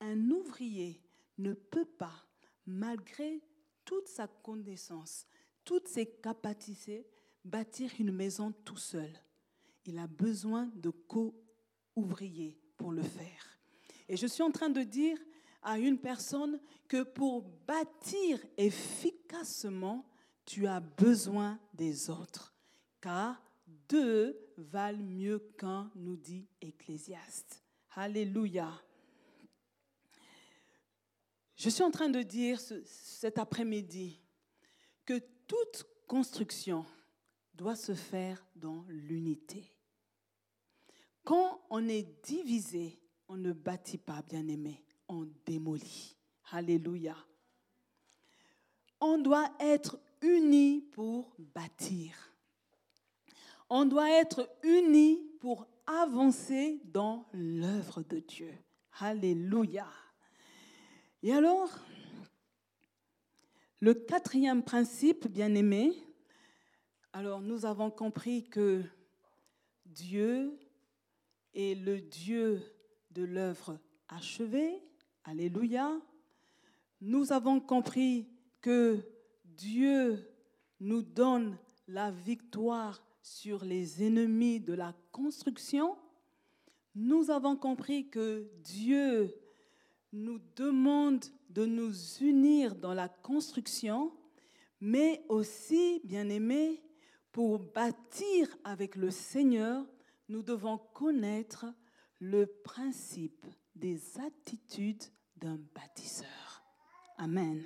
[0.00, 1.02] un ouvrier
[1.38, 2.26] ne peut pas,
[2.66, 3.42] malgré
[3.84, 5.26] toute sa connaissance,
[5.64, 7.06] toutes ses capacités,
[7.44, 9.10] bâtir une maison tout seul.
[9.84, 13.58] Il a besoin de co-ouvriers pour le faire.
[14.08, 15.18] Et je suis en train de dire
[15.62, 20.04] à une personne que pour bâtir efficacement,
[20.50, 22.52] tu as besoin des autres.
[23.00, 23.40] Car
[23.88, 27.62] deux valent mieux qu'un, nous dit Ecclésiaste.
[27.94, 28.68] Alléluia.
[31.54, 34.20] Je suis en train de dire cet après-midi
[35.06, 36.84] que toute construction
[37.54, 39.70] doit se faire dans l'unité.
[41.22, 46.16] Quand on est divisé, on ne bâtit pas, bien aimé, on démolit.
[46.50, 47.14] Alléluia.
[49.00, 52.14] On doit être unis pour bâtir.
[53.68, 58.52] On doit être unis pour avancer dans l'œuvre de Dieu.
[58.98, 59.86] Alléluia.
[61.22, 61.70] Et alors,
[63.80, 65.92] le quatrième principe, bien aimé,
[67.12, 68.82] alors nous avons compris que
[69.86, 70.58] Dieu
[71.54, 72.62] est le Dieu
[73.10, 73.78] de l'œuvre
[74.08, 74.82] achevée.
[75.24, 76.00] Alléluia.
[77.00, 78.28] Nous avons compris
[78.60, 79.00] que
[79.60, 80.26] Dieu
[80.80, 85.98] nous donne la victoire sur les ennemis de la construction.
[86.94, 89.34] Nous avons compris que Dieu
[90.12, 91.92] nous demande de nous
[92.22, 94.12] unir dans la construction,
[94.80, 96.82] mais aussi, bien aimé,
[97.30, 99.86] pour bâtir avec le Seigneur,
[100.30, 101.66] nous devons connaître
[102.18, 103.44] le principe
[103.74, 105.04] des attitudes
[105.36, 106.64] d'un bâtisseur.
[107.18, 107.62] Amen.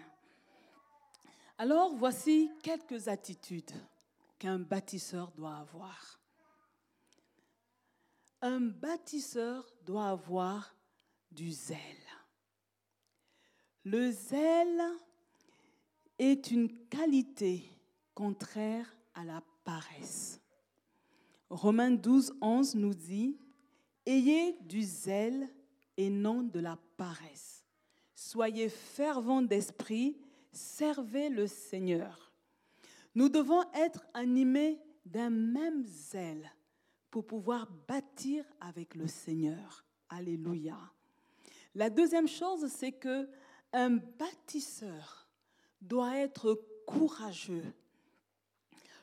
[1.56, 3.70] Alors voici quelques attitudes
[4.38, 6.20] qu'un bâtisseur doit avoir.
[8.42, 10.74] Un bâtisseur doit avoir
[11.30, 11.78] du zèle.
[13.84, 14.82] Le zèle
[16.18, 17.64] est une qualité
[18.14, 20.40] contraire à la paresse.
[21.50, 23.38] Romains 12, 11 nous dit,
[24.06, 25.48] Ayez du zèle
[25.96, 27.64] et non de la paresse.
[28.14, 30.18] Soyez fervents d'esprit,
[30.56, 32.32] servez le Seigneur.
[33.14, 36.50] Nous devons être animés d'un même zèle
[37.10, 39.84] pour pouvoir bâtir avec le Seigneur.
[40.08, 40.78] Alléluia.
[41.74, 43.28] La deuxième chose, c'est que
[43.72, 45.28] un bâtisseur
[45.80, 47.72] doit être courageux.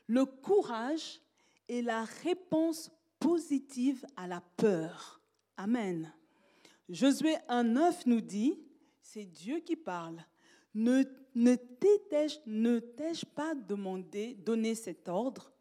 [0.08, 1.22] Le courage
[1.68, 5.22] est la réponse positive à la peur.
[5.58, 6.14] Amen.
[6.90, 8.60] Josué 1.9 nous dit,
[9.02, 10.26] c'est Dieu qui parle,
[10.74, 11.04] ne,
[11.56, 15.52] t'ai-je pas demandé, donné cet ordre?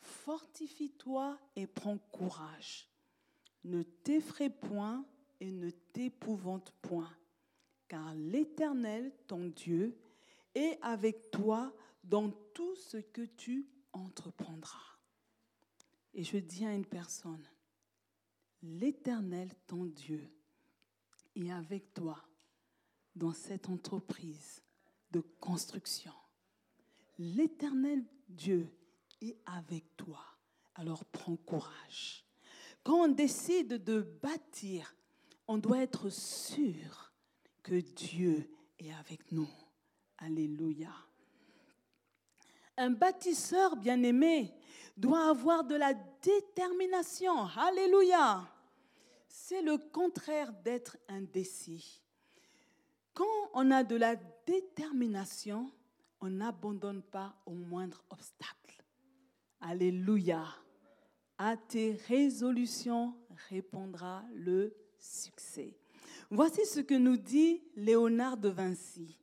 [0.00, 2.88] Fortifie-toi et prends courage.
[3.64, 5.04] Ne t'effraie point
[5.40, 7.12] et ne t'épouvante point,
[7.88, 9.98] car l'Éternel, ton Dieu,
[10.54, 14.98] est avec toi dans tout ce que tu entreprendras.
[16.14, 17.44] Et je dis à une personne,
[18.62, 20.30] l'Éternel, ton Dieu,
[21.34, 22.22] est avec toi
[23.16, 24.62] dans cette entreprise
[25.10, 26.12] de construction.
[27.18, 28.68] L'Éternel Dieu
[29.20, 30.20] est avec toi.
[30.74, 32.24] Alors prends courage.
[32.84, 34.94] Quand on décide de bâtir,
[35.48, 37.12] on doit être sûr
[37.62, 38.48] que Dieu
[38.78, 39.48] est avec nous.
[40.18, 40.92] Alléluia.
[42.76, 44.52] Un bâtisseur bien-aimé
[44.96, 47.46] doit avoir de la détermination.
[47.56, 48.46] Alléluia.
[49.28, 52.02] C'est le contraire d'être indécis.
[53.16, 54.14] Quand on a de la
[54.46, 55.72] détermination,
[56.20, 58.84] on n'abandonne pas au moindre obstacle.
[59.62, 60.44] Alléluia.
[61.38, 63.14] À tes résolutions
[63.48, 65.78] répondra le succès.
[66.30, 69.18] Voici ce que nous dit Léonard de Vinci.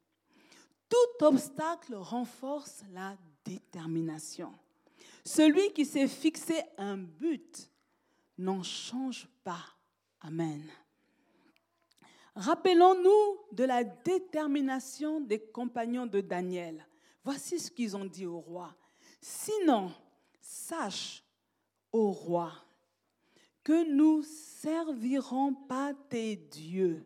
[0.89, 4.51] Tout obstacle renforce la détermination.
[5.23, 7.69] Celui qui s'est fixé un but
[8.39, 9.65] n'en change pas.
[10.21, 10.63] Amen.
[12.35, 16.85] Rappelons-nous de la détermination des compagnons de Daniel.
[17.23, 18.75] Voici ce qu'ils ont dit au roi.
[19.21, 19.91] Sinon,
[20.41, 21.23] sache,
[21.91, 22.51] ô roi,
[23.63, 27.05] que nous servirons pas tes dieux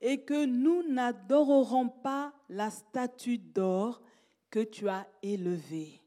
[0.00, 4.02] et que nous n'adorerons pas la statue d'or
[4.50, 6.02] que tu as élevée.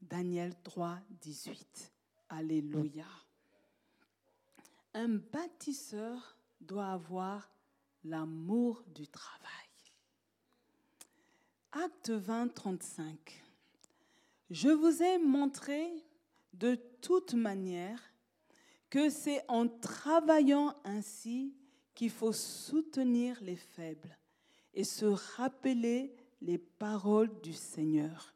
[0.00, 1.92] Daniel 3, 18.
[2.28, 3.06] Alléluia.
[4.94, 7.50] Un bâtisseur doit avoir
[8.04, 9.42] l'amour du travail.
[11.72, 13.42] Acte 20, 35.
[14.50, 15.92] Je vous ai montré
[16.52, 18.00] de toute manière
[18.88, 21.54] que c'est en travaillant ainsi
[21.94, 24.16] qu'il faut soutenir les faibles
[24.72, 28.34] et se rappeler les paroles du Seigneur,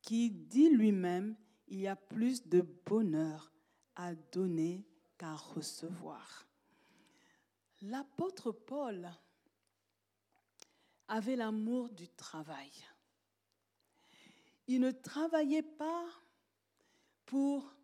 [0.00, 1.36] qui dit lui-même,
[1.68, 3.52] il y a plus de bonheur
[3.96, 4.86] à donner
[5.18, 6.46] qu'à recevoir.
[7.82, 9.10] L'apôtre Paul
[11.08, 12.70] avait l'amour du travail.
[14.68, 16.06] Il ne travaillait pas
[17.26, 17.74] pour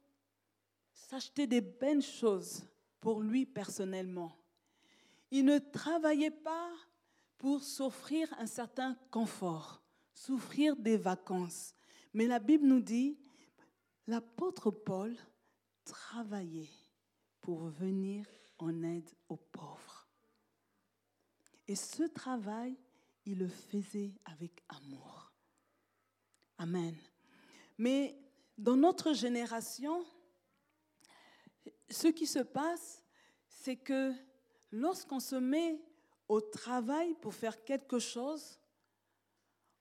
[0.93, 2.63] s'acheter des belles choses
[3.01, 4.37] pour lui personnellement.
[5.33, 6.71] Il ne travaillait pas
[7.37, 9.83] pour s'offrir un certain confort,
[10.15, 11.75] souffrir des vacances.
[12.15, 13.19] Mais la Bible nous dit,
[14.07, 15.17] l'apôtre Paul
[15.85, 16.71] travaillait
[17.41, 18.27] pour venir
[18.59, 20.07] en aide aux pauvres.
[21.67, 22.77] Et ce travail,
[23.27, 25.33] il le faisait avec amour.
[26.59, 26.97] Amen.
[27.77, 28.19] Mais
[28.57, 30.05] dans notre génération,
[31.91, 33.05] ce qui se passe,
[33.47, 34.13] c'est que
[34.73, 35.81] lorsqu'on se met
[36.29, 38.59] au travail pour faire quelque chose,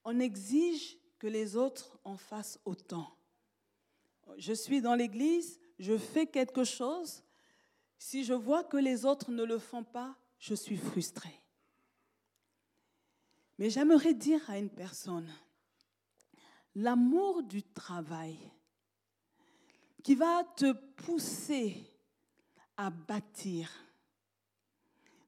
[0.04, 3.18] on exige que les autres en fassent autant.
[4.38, 7.24] Je suis dans l'église, je fais quelque chose.
[7.98, 11.42] Si je vois que les autres ne le font pas, je suis frustrée.
[13.58, 15.30] Mais j'aimerais dire à une personne,
[16.76, 18.38] l'amour du travail
[20.04, 21.86] qui va te pousser
[22.78, 23.70] à bâtir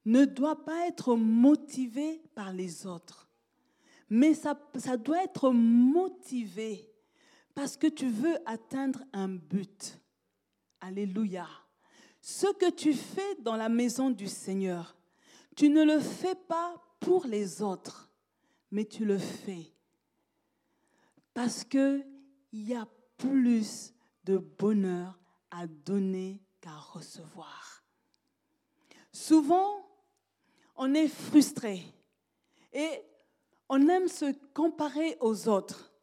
[0.06, 3.28] ne doit pas être motivé par les autres,
[4.10, 4.56] mais ça,
[4.98, 6.90] doit être motivé
[7.54, 10.00] parce que tu veux atteindre un but.
[10.82, 11.48] Alléluia.
[12.22, 14.96] Ce que tu fais dans la maison du Seigneur,
[15.56, 18.12] tu ne le fais pas pour les autres,
[18.72, 19.74] mais tu le fais
[21.40, 22.04] parce qu'il
[22.52, 22.86] y a
[23.18, 23.94] plus
[24.26, 25.18] de bonheur
[25.52, 27.84] à donner qu'à recevoir.
[29.14, 29.88] Souvent,
[30.76, 31.82] on est frustré
[32.74, 32.90] et
[33.70, 35.94] on aime se comparer aux autres.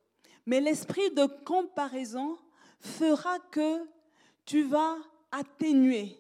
[0.47, 2.39] Mais l'esprit de comparaison
[2.81, 3.87] fera que
[4.47, 4.97] tu vas
[5.37, 6.18] atténuer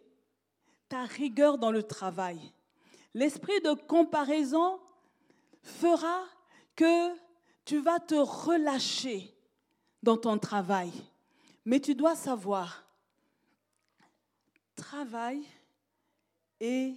[0.88, 2.52] ta rigueur dans le travail.
[3.14, 4.78] L'esprit de comparaison
[5.62, 6.24] fera
[6.74, 7.16] que
[7.64, 9.34] tu vas te relâcher
[10.02, 10.92] dans ton travail.
[11.64, 12.86] Mais tu dois savoir,
[14.76, 15.44] travaille
[16.60, 16.94] et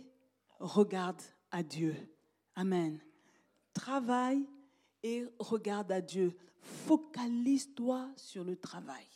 [0.59, 1.95] regarde à Dieu.
[2.55, 2.99] Amen.
[3.73, 4.45] Travaille
[5.01, 6.37] et regarde à Dieu.
[6.61, 9.07] Focalise-toi sur le travail.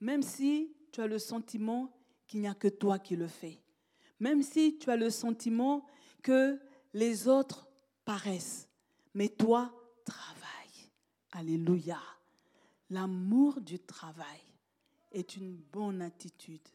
[0.00, 1.95] Même si tu as le sentiment
[2.26, 3.60] qu'il n'y a que toi qui le fais.
[4.20, 5.86] Même si tu as le sentiment
[6.22, 6.58] que
[6.92, 7.68] les autres
[8.04, 8.68] paraissent.
[9.14, 9.72] Mais toi,
[10.04, 10.90] travaille.
[11.32, 12.00] Alléluia.
[12.90, 14.40] L'amour du travail
[15.12, 16.68] est une bonne attitude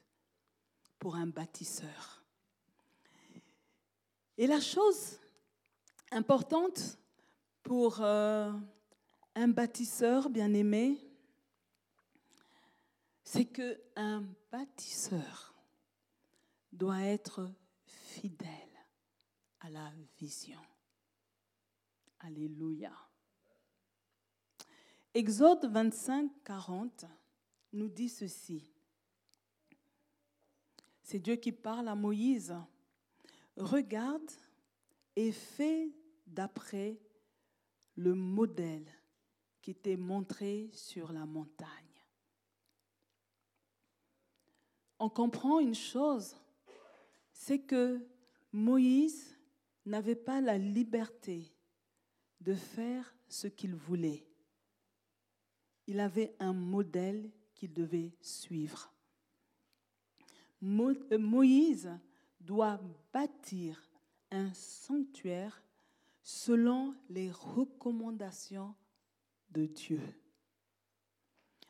[1.00, 2.24] pour un bâtisseur.
[4.38, 5.18] Et la chose
[6.12, 6.98] importante
[7.64, 8.52] pour euh,
[9.36, 10.98] un bâtisseur bien-aimé,
[13.34, 15.56] c'est qu'un bâtisseur
[16.70, 17.50] doit être
[17.86, 18.50] fidèle
[19.62, 20.60] à la vision.
[22.20, 22.92] Alléluia.
[25.14, 27.06] Exode 25, 40
[27.72, 28.70] nous dit ceci.
[31.02, 32.54] C'est Dieu qui parle à Moïse.
[33.56, 34.30] Regarde
[35.16, 35.90] et fais
[36.28, 37.00] d'après
[37.96, 38.92] le modèle
[39.62, 41.91] qui t'est montré sur la montagne.
[45.04, 46.36] On comprend une chose,
[47.34, 48.00] c'est que
[48.52, 49.36] Moïse
[49.84, 51.52] n'avait pas la liberté
[52.40, 54.24] de faire ce qu'il voulait.
[55.88, 58.94] Il avait un modèle qu'il devait suivre.
[60.62, 61.90] Euh, Moïse
[62.40, 62.80] doit
[63.12, 63.82] bâtir
[64.30, 65.64] un sanctuaire
[66.22, 68.76] selon les recommandations
[69.50, 70.02] de Dieu.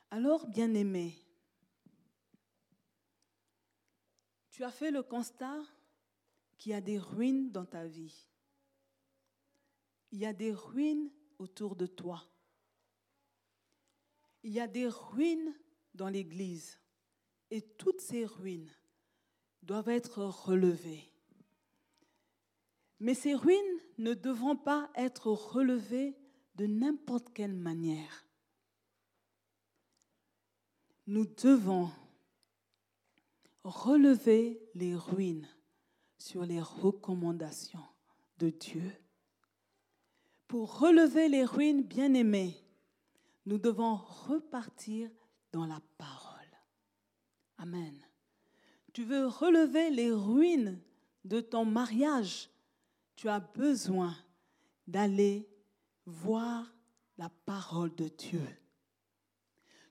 [0.09, 1.15] Alors, bien-aimé,
[4.62, 5.59] tu as fait le constat
[6.59, 8.28] qu'il y a des ruines dans ta vie.
[10.12, 11.09] Il y a des ruines
[11.39, 12.24] autour de toi.
[14.43, 15.51] Il y a des ruines
[15.95, 16.80] dans l'Église.
[17.49, 18.70] Et toutes ces ruines
[19.64, 21.12] doivent être relevées.
[22.99, 26.16] Mais ces ruines ne devront pas être relevées
[26.53, 28.28] de n'importe quelle manière.
[31.07, 31.89] Nous devons
[33.64, 35.47] relever les ruines
[36.18, 37.86] sur les recommandations
[38.38, 38.91] de Dieu.
[40.47, 42.55] Pour relever les ruines bien-aimées,
[43.45, 45.09] nous devons repartir
[45.51, 46.38] dans la parole.
[47.57, 47.95] Amen.
[48.93, 50.82] Tu veux relever les ruines
[51.24, 52.49] de ton mariage,
[53.16, 54.16] tu as besoin
[54.88, 55.47] d'aller
[56.05, 56.74] voir
[57.18, 58.41] la parole de Dieu.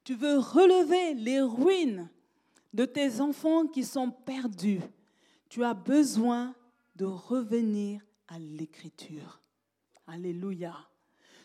[0.05, 2.11] Tu veux relever les ruines
[2.73, 4.81] de tes enfants qui sont perdus.
[5.49, 6.55] Tu as besoin
[6.97, 9.41] de revenir à l'écriture.
[10.07, 10.75] Alléluia.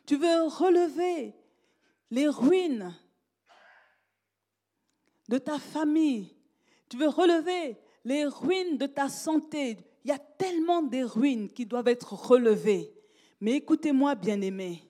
[0.06, 1.34] Tu veux relever
[2.12, 2.94] les ruines
[5.28, 6.36] de ta famille.
[6.90, 9.78] Tu veux relever les ruines de ta santé.
[10.04, 12.94] Il y a tellement de ruines qui doivent être relevées.
[13.42, 14.84] Mais écoutez-moi, bien-aimés,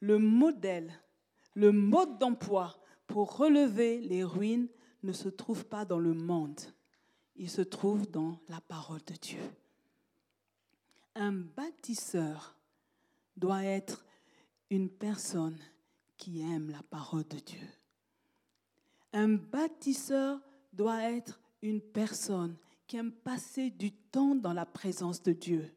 [0.00, 0.92] le modèle,
[1.54, 2.74] le mode d'emploi
[3.06, 4.68] pour relever les ruines
[5.06, 6.60] ne se trouve pas dans le monde.
[7.36, 9.40] Il se trouve dans la parole de Dieu.
[11.14, 12.56] Un bâtisseur
[13.36, 14.04] doit être
[14.70, 15.58] une personne
[16.16, 17.68] qui aime la parole de Dieu.
[19.12, 20.40] Un bâtisseur
[20.72, 25.72] doit être une personne qui aime passer du temps dans la présence de Dieu.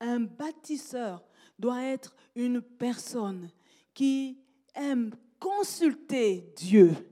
[0.00, 1.24] Un bâtisseur
[1.58, 3.50] doit être une personne
[3.94, 4.38] qui
[4.74, 7.11] aime consulter Dieu.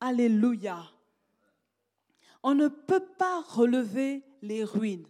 [0.00, 0.78] Alléluia.
[2.42, 5.06] On ne peut pas relever les ruines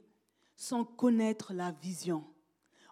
[0.56, 2.24] sans connaître la vision.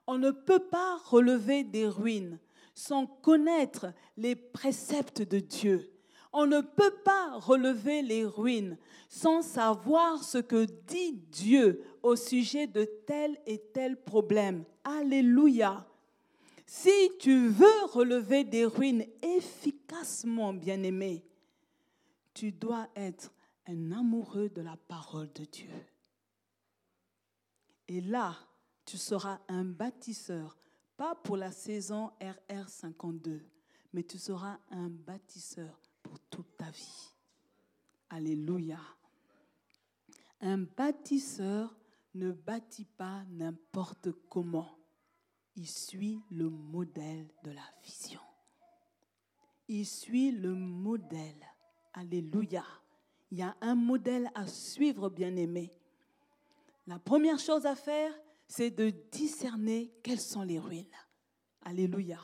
[0.06, 2.38] On ne peut pas relever des ruines
[2.74, 3.86] sans connaître
[4.16, 5.90] les préceptes de Dieu.
[6.32, 8.76] On ne peut pas relever les ruines
[9.08, 14.64] sans savoir ce que dit Dieu au sujet de tel et tel problème.
[14.84, 15.86] Alléluia.
[16.66, 21.24] Si tu veux relever des ruines efficacement, bien-aimé,
[22.36, 23.32] tu dois être
[23.66, 25.70] un amoureux de la parole de Dieu.
[27.88, 28.36] Et là,
[28.84, 30.58] tu seras un bâtisseur
[30.98, 33.40] pas pour la saison RR 52,
[33.94, 37.14] mais tu seras un bâtisseur pour toute ta vie.
[38.10, 38.80] Alléluia.
[40.42, 41.74] Un bâtisseur
[42.14, 44.76] ne bâtit pas n'importe comment.
[45.54, 48.20] Il suit le modèle de la vision.
[49.68, 51.55] Il suit le modèle.
[51.96, 52.64] Alléluia.
[53.32, 55.72] Il y a un modèle à suivre, bien-aimé.
[56.86, 58.12] La première chose à faire,
[58.46, 60.86] c'est de discerner quelles sont les ruines.
[61.62, 62.20] Alléluia.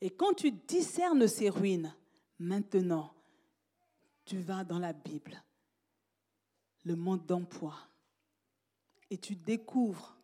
[0.00, 1.94] Et quand tu discernes ces ruines,
[2.40, 3.12] Maintenant,
[4.24, 5.44] tu vas dans la Bible,
[6.84, 7.76] le monde d'emploi,
[9.10, 10.16] et tu découvres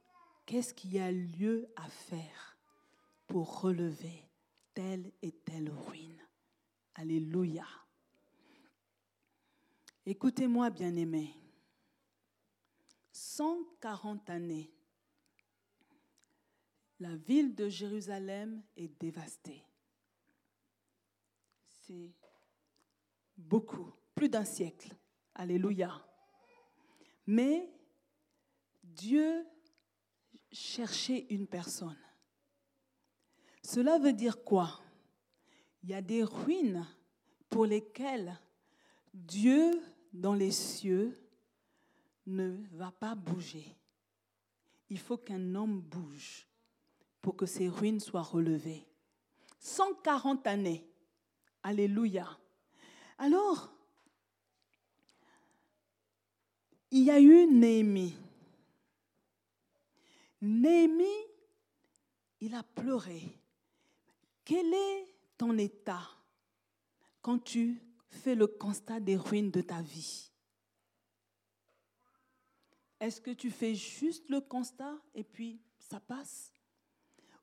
[0.47, 2.57] qu'est-ce qu'il y a lieu à faire
[3.27, 4.31] pour relever
[4.73, 6.23] telle et telle ruine.
[6.95, 7.67] Alléluia.
[10.09, 11.35] Écoutez-moi, bien-aimés.
[13.11, 14.71] 140 années,
[17.01, 19.65] la ville de Jérusalem est dévastée.
[21.67, 22.15] C'est
[23.37, 24.95] beaucoup, plus d'un siècle.
[25.35, 26.07] Alléluia.
[27.27, 27.69] Mais
[28.85, 29.45] Dieu
[30.53, 31.99] cherchait une personne.
[33.61, 34.81] Cela veut dire quoi?
[35.83, 36.87] Il y a des ruines
[37.51, 38.39] pour lesquelles
[39.13, 39.83] Dieu
[40.21, 41.17] dans les cieux
[42.27, 43.77] ne va pas bouger.
[44.89, 46.47] Il faut qu'un homme bouge
[47.21, 48.87] pour que ces ruines soient relevées.
[49.59, 50.87] 140 années.
[51.63, 52.39] Alléluia.
[53.19, 53.73] Alors,
[56.91, 58.17] il y a eu Néhémie.
[60.41, 61.05] Néhémie,
[62.41, 63.23] il a pleuré.
[64.45, 66.09] Quel est ton état
[67.21, 67.86] quand tu
[68.17, 70.33] fais le constat des ruines de ta vie?
[72.99, 76.53] Est-ce que tu fais juste le constat et puis ça passe?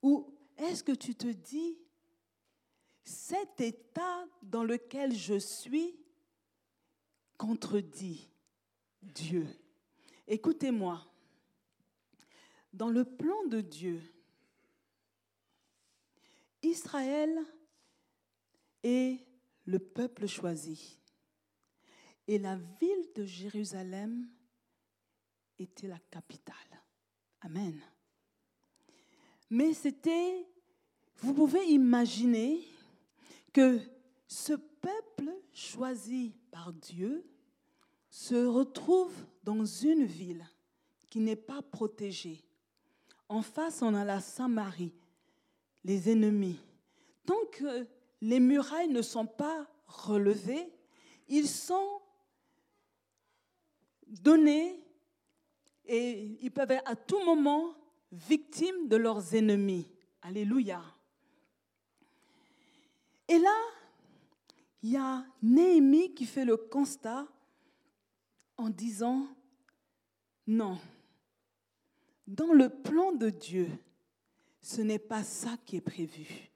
[0.01, 1.77] Ou est-ce que tu te dis,
[3.03, 5.95] cet état dans lequel je suis
[7.37, 8.29] contredit
[9.01, 9.47] Dieu?
[10.27, 11.05] Écoutez-moi,
[12.71, 14.01] dans le plan de Dieu,
[16.63, 17.37] Israël
[18.83, 19.19] est
[19.65, 20.99] le peuple choisi.
[22.27, 24.27] Et la ville de Jérusalem
[25.59, 26.55] était la capitale.
[27.41, 27.79] Amen.
[29.49, 30.47] Mais c'était,
[31.17, 32.61] vous pouvez imaginer
[33.51, 33.79] que
[34.27, 37.25] ce peuple choisi par Dieu
[38.09, 40.45] se retrouve dans une ville
[41.09, 42.43] qui n'est pas protégée.
[43.29, 44.93] En face, on a la Samarie,
[45.83, 46.59] les ennemis.
[47.25, 47.87] Tant que
[48.23, 50.71] les murailles ne sont pas relevées,
[51.27, 52.01] ils sont
[54.07, 54.81] donnés
[55.85, 57.75] et ils peuvent être à tout moment
[58.13, 59.91] victimes de leurs ennemis.
[60.21, 60.81] Alléluia.
[63.27, 63.57] Et là,
[64.81, 67.27] il y a Néhémie qui fait le constat
[68.55, 69.27] en disant,
[70.47, 70.79] non,
[72.25, 73.67] dans le plan de Dieu,
[74.61, 76.52] ce n'est pas ça qui est prévu.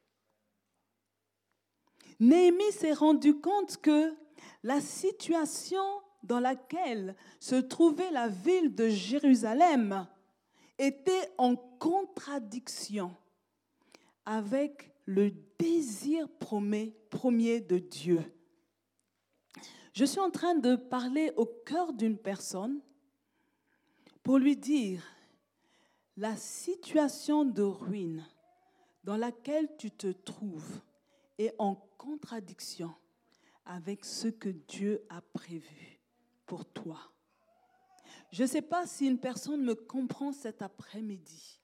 [2.20, 4.16] Néhémie s'est rendu compte que
[4.64, 5.84] la situation
[6.24, 10.08] dans laquelle se trouvait la ville de Jérusalem
[10.80, 13.16] était en contradiction
[14.26, 18.22] avec le désir premier de Dieu.
[19.94, 22.82] Je suis en train de parler au cœur d'une personne
[24.22, 25.02] pour lui dire
[26.18, 28.28] la situation de ruine
[29.04, 30.82] dans laquelle tu te trouves
[31.38, 32.94] est en contradiction
[33.66, 36.00] avec ce que Dieu a prévu
[36.46, 37.00] pour toi.
[38.32, 41.60] Je ne sais pas si une personne me comprend cet après-midi.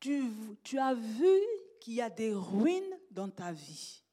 [0.00, 0.30] Tu,
[0.62, 1.40] tu, as vu
[1.80, 4.04] qu'il y a des ruines dans ta vie.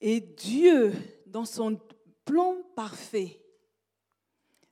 [0.00, 0.92] Et Dieu,
[1.26, 1.80] dans son
[2.24, 3.42] plan parfait,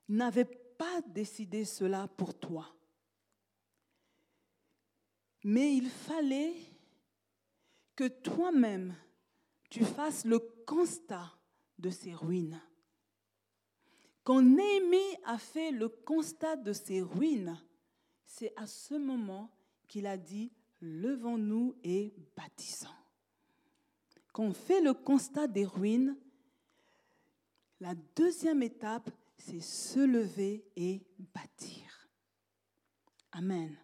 [0.09, 0.49] n'avait
[0.79, 2.75] pas décidé cela pour toi.
[5.45, 6.55] Mais il fallait
[7.95, 8.95] que toi-même,
[9.71, 11.33] tu fasses le constat
[11.79, 12.61] de ces ruines.
[14.25, 17.57] Quand Néhémie a fait le constat de ces ruines,
[18.25, 19.51] c'est à ce moment
[19.87, 22.89] qu'il a dit, levons-nous et bâtissons.
[24.33, 26.17] Quand on fait le constat des ruines,
[27.81, 32.09] la deuxième étape, c'est se lever et bâtir.
[33.33, 33.77] Amen.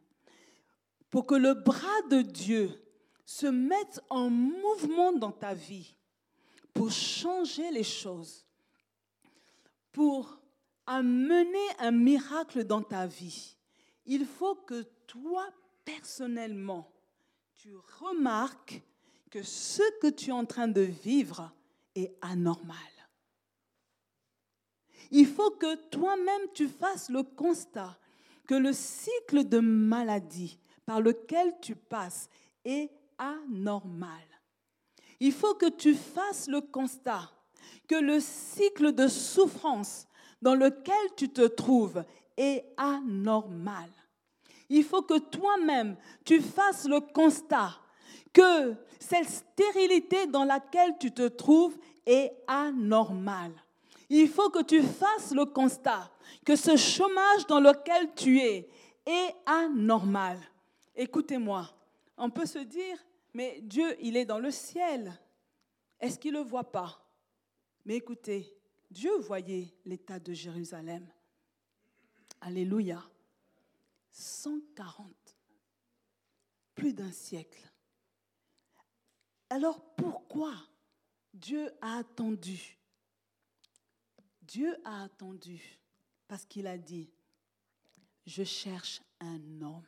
[1.10, 2.70] Pour que le bras de Dieu
[3.24, 5.94] se mette en mouvement dans ta vie,
[6.72, 8.46] pour changer les choses,
[9.92, 10.40] pour
[10.86, 13.56] amener un miracle dans ta vie,
[14.06, 15.46] il faut que toi,
[15.84, 16.90] personnellement,
[17.54, 18.82] tu remarques
[19.30, 21.52] que ce que tu es en train de vivre
[21.94, 22.76] est anormal.
[25.10, 27.98] Il faut que toi-même tu fasses le constat
[28.46, 32.28] que le cycle de maladie par lequel tu passes
[32.64, 34.22] est anormal.
[35.20, 37.30] Il faut que tu fasses le constat
[37.88, 40.06] que le cycle de souffrance
[40.40, 42.04] dans lequel tu te trouves
[42.36, 43.90] est anormal
[44.68, 47.78] Il faut que toi-même, tu fasses le constat
[48.32, 51.76] que cette stérilité dans laquelle tu te trouves
[52.06, 53.52] est anormale.
[54.14, 56.12] Il faut que tu fasses le constat
[56.44, 58.68] que ce chômage dans lequel tu es
[59.06, 60.38] est anormal.
[60.94, 61.74] Écoutez-moi,
[62.18, 62.98] on peut se dire,
[63.32, 65.18] mais Dieu, il est dans le ciel.
[65.98, 67.02] Est-ce qu'il ne le voit pas?
[67.86, 68.54] Mais écoutez,
[68.90, 71.10] Dieu voyait l'état de Jérusalem.
[72.42, 73.02] Alléluia.
[74.10, 75.06] 140,
[76.74, 77.66] plus d'un siècle.
[79.48, 80.52] Alors pourquoi
[81.32, 82.78] Dieu a attendu
[84.52, 85.80] Dieu a attendu
[86.28, 87.10] parce qu'il a dit,
[88.26, 89.86] je cherche un homme.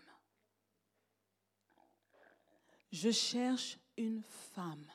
[2.90, 4.90] Je cherche une femme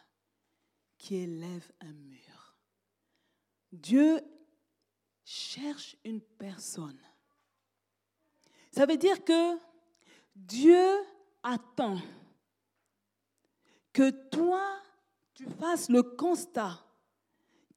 [0.97, 2.57] qui élève un mur.
[3.71, 4.19] Dieu
[5.23, 6.99] cherche une personne.
[8.71, 9.55] Ça veut dire que
[10.35, 10.97] Dieu
[11.43, 12.01] attend
[13.93, 14.81] que toi,
[15.35, 16.83] tu fasses le constat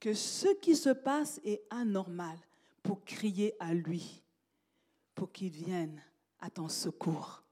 [0.03, 2.36] que ce qui se passe est anormal
[2.82, 4.20] pour crier à lui,
[5.14, 6.03] pour qu'il vienne
[6.40, 7.44] à ton secours.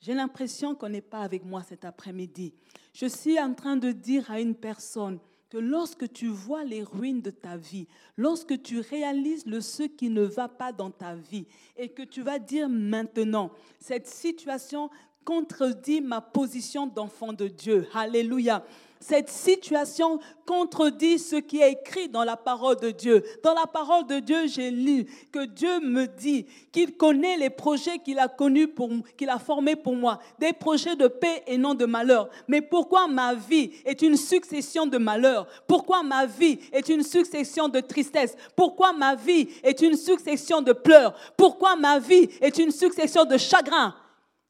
[0.00, 2.54] J'ai l'impression qu'on n'est pas avec moi cet après-midi.
[2.94, 5.18] Je suis en train de dire à une personne
[5.50, 10.08] que lorsque tu vois les ruines de ta vie, lorsque tu réalises le ce qui
[10.08, 13.50] ne va pas dans ta vie et que tu vas dire maintenant,
[13.80, 14.90] cette situation
[15.24, 17.88] contredit ma position d'enfant de Dieu.
[17.92, 18.64] Alléluia
[19.00, 23.22] cette situation contredit ce qui est écrit dans la parole de Dieu.
[23.42, 27.98] Dans la parole de Dieu, j'ai lu que Dieu me dit qu'il connaît les projets
[27.98, 31.74] qu'il a connus pour qu'il a formés pour moi, des projets de paix et non
[31.74, 32.28] de malheur.
[32.48, 35.46] Mais pourquoi ma vie est une succession de malheurs?
[35.66, 40.72] Pourquoi ma vie est une succession de tristesse Pourquoi ma vie est une succession de
[40.72, 41.14] pleurs?
[41.36, 43.94] Pourquoi ma vie est une succession de chagrin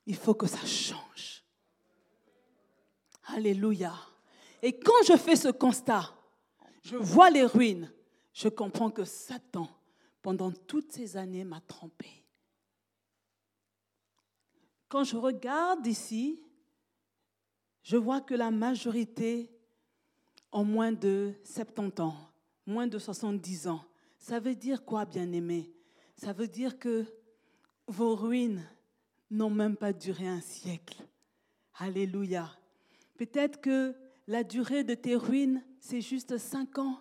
[0.07, 1.43] Il faut que ça change.
[3.35, 3.93] Alléluia.
[4.67, 6.13] Et quand je fais ce constat,
[6.83, 7.89] je vois les ruines,
[8.33, 9.69] je comprends que Satan,
[10.21, 12.09] pendant toutes ces années, m'a trompé.
[14.89, 16.43] Quand je regarde ici,
[17.85, 19.53] je vois que la majorité
[20.51, 22.17] ont moins de 70 ans,
[22.67, 23.85] moins de 70 ans.
[24.19, 25.73] Ça veut dire quoi, bien-aimé?
[26.17, 27.05] Ça veut dire que
[27.87, 28.69] vos ruines
[29.31, 31.07] n'ont même pas duré un siècle.
[31.79, 32.51] Alléluia.
[33.17, 33.95] Peut-être que
[34.27, 36.99] la durée de tes ruines, c'est juste 5 ans,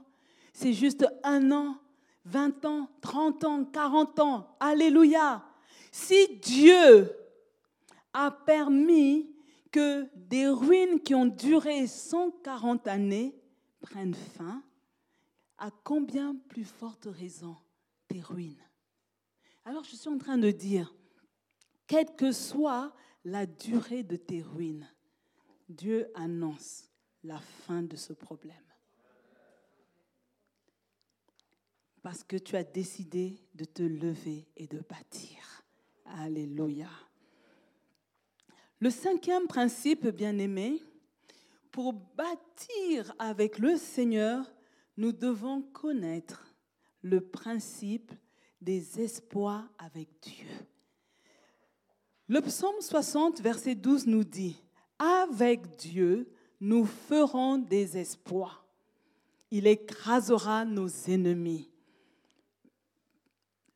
[0.53, 1.77] c'est juste un an,
[2.25, 4.57] 20 ans, 30 ans, 40 ans.
[4.59, 5.45] Alléluia.
[5.91, 7.11] Si Dieu
[8.13, 9.29] a permis
[9.71, 13.35] que des ruines qui ont duré 140 années
[13.81, 14.63] prennent fin,
[15.57, 17.55] à combien plus forte raison
[18.07, 18.61] tes ruines?
[19.65, 20.93] Alors je suis en train de dire,
[21.87, 24.87] quelle que soit la durée de tes ruines,
[25.67, 26.91] Dieu annonce
[27.25, 28.55] la fin de ce problème.
[32.01, 35.63] Parce que tu as décidé de te lever et de bâtir.
[36.05, 36.89] Alléluia.
[38.79, 40.81] Le cinquième principe, bien-aimé,
[41.71, 44.45] pour bâtir avec le Seigneur,
[44.97, 46.55] nous devons connaître
[47.01, 48.11] le principe
[48.61, 50.47] des espoirs avec Dieu.
[52.27, 54.61] Le psaume 60, verset 12 nous dit,
[54.99, 58.65] Avec Dieu, nous ferons des espoirs.
[59.51, 61.69] Il écrasera nos ennemis.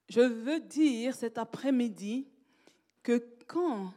[0.08, 2.28] Je veux dire cet après-midi
[3.04, 3.94] que quand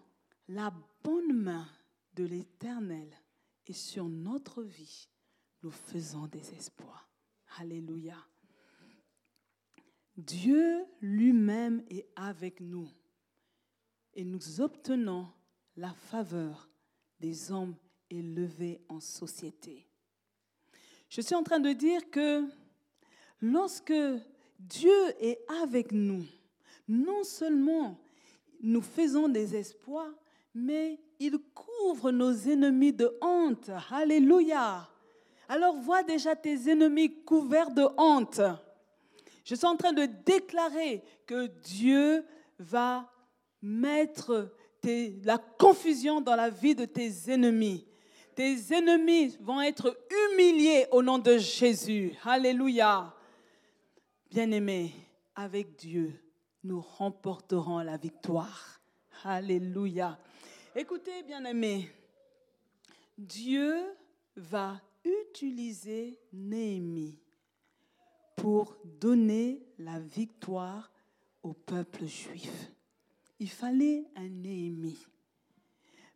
[0.48, 0.72] la
[1.02, 1.66] bonne main
[2.14, 3.08] de l'Éternel
[3.66, 5.08] est sur notre vie,
[5.62, 7.08] nous faisons des espoirs.
[7.58, 8.16] Alléluia.
[10.16, 12.88] Dieu lui-même est avec nous
[14.14, 15.28] et nous obtenons
[15.76, 16.68] la faveur
[17.20, 17.74] des hommes
[18.12, 19.86] élevé en société.
[21.08, 22.44] Je suis en train de dire que
[23.40, 23.92] lorsque
[24.58, 26.24] Dieu est avec nous,
[26.88, 27.98] non seulement
[28.60, 30.12] nous faisons des espoirs,
[30.54, 33.70] mais il couvre nos ennemis de honte.
[33.90, 34.88] Alléluia.
[35.48, 38.40] Alors vois déjà tes ennemis couverts de honte.
[39.44, 42.24] Je suis en train de déclarer que Dieu
[42.58, 43.10] va
[43.60, 44.54] mettre
[45.24, 47.86] la confusion dans la vie de tes ennemis.
[48.34, 49.96] Tes ennemis vont être
[50.30, 52.14] humiliés au nom de Jésus.
[52.24, 53.14] Alléluia.
[54.30, 54.94] Bien-aimés,
[55.34, 56.18] avec Dieu,
[56.64, 58.80] nous remporterons la victoire.
[59.24, 60.18] Alléluia.
[60.74, 61.90] Écoutez, bien-aimés,
[63.18, 63.76] Dieu
[64.34, 67.18] va utiliser Néhémie
[68.36, 70.90] pour donner la victoire
[71.42, 72.72] au peuple juif.
[73.38, 75.06] Il fallait un Néhémie.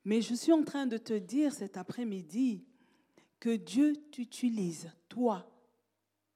[0.06, 2.64] Mais je suis en train de te dire cet après-midi
[3.40, 5.50] que Dieu t'utilise, toi,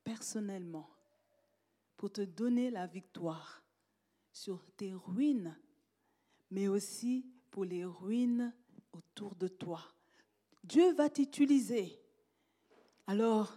[0.02, 0.90] personnellement,
[1.96, 3.62] pour te donner la victoire
[4.32, 5.56] sur tes ruines,
[6.50, 8.52] mais aussi pour les ruines
[8.92, 9.80] autour de toi.
[10.64, 11.96] Dieu va t'utiliser.
[13.06, 13.56] Alors,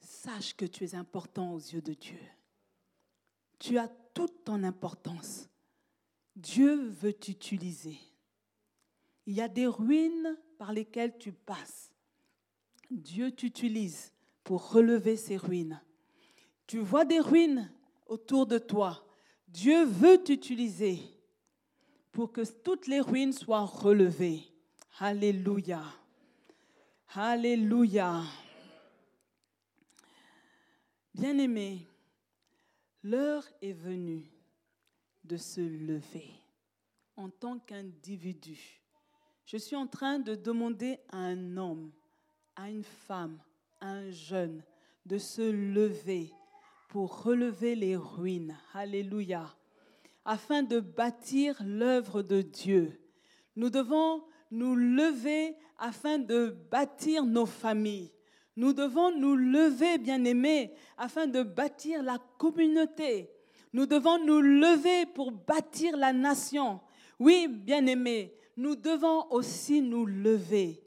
[0.00, 2.20] sache que tu es important aux yeux de Dieu.
[3.58, 5.50] Tu as toute ton importance.
[6.34, 7.98] Dieu veut t'utiliser.
[9.26, 11.92] Il y a des ruines par lesquelles tu passes.
[12.90, 14.12] Dieu t'utilise
[14.44, 15.80] pour relever ces ruines.
[16.66, 17.70] Tu vois des ruines
[18.06, 19.06] autour de toi.
[19.48, 20.98] Dieu veut t'utiliser
[22.10, 24.42] pour que toutes les ruines soient relevées.
[24.98, 25.82] Alléluia.
[27.14, 28.22] Alléluia.
[31.14, 31.86] Bien-aimés,
[33.02, 34.30] l'heure est venue
[35.24, 36.30] de se lever
[37.16, 38.81] en tant qu'individu.
[39.52, 41.92] Je suis en train de demander à un homme,
[42.56, 43.38] à une femme,
[43.82, 44.62] à un jeune
[45.04, 46.32] de se lever
[46.88, 48.56] pour relever les ruines.
[48.72, 49.54] Alléluia.
[50.24, 52.98] Afin de bâtir l'œuvre de Dieu.
[53.54, 58.10] Nous devons nous lever afin de bâtir nos familles.
[58.56, 63.28] Nous devons nous lever, bien-aimés, afin de bâtir la communauté.
[63.74, 66.80] Nous devons nous lever pour bâtir la nation.
[67.18, 70.82] Oui, bien-aimés, nous devons aussi nous lever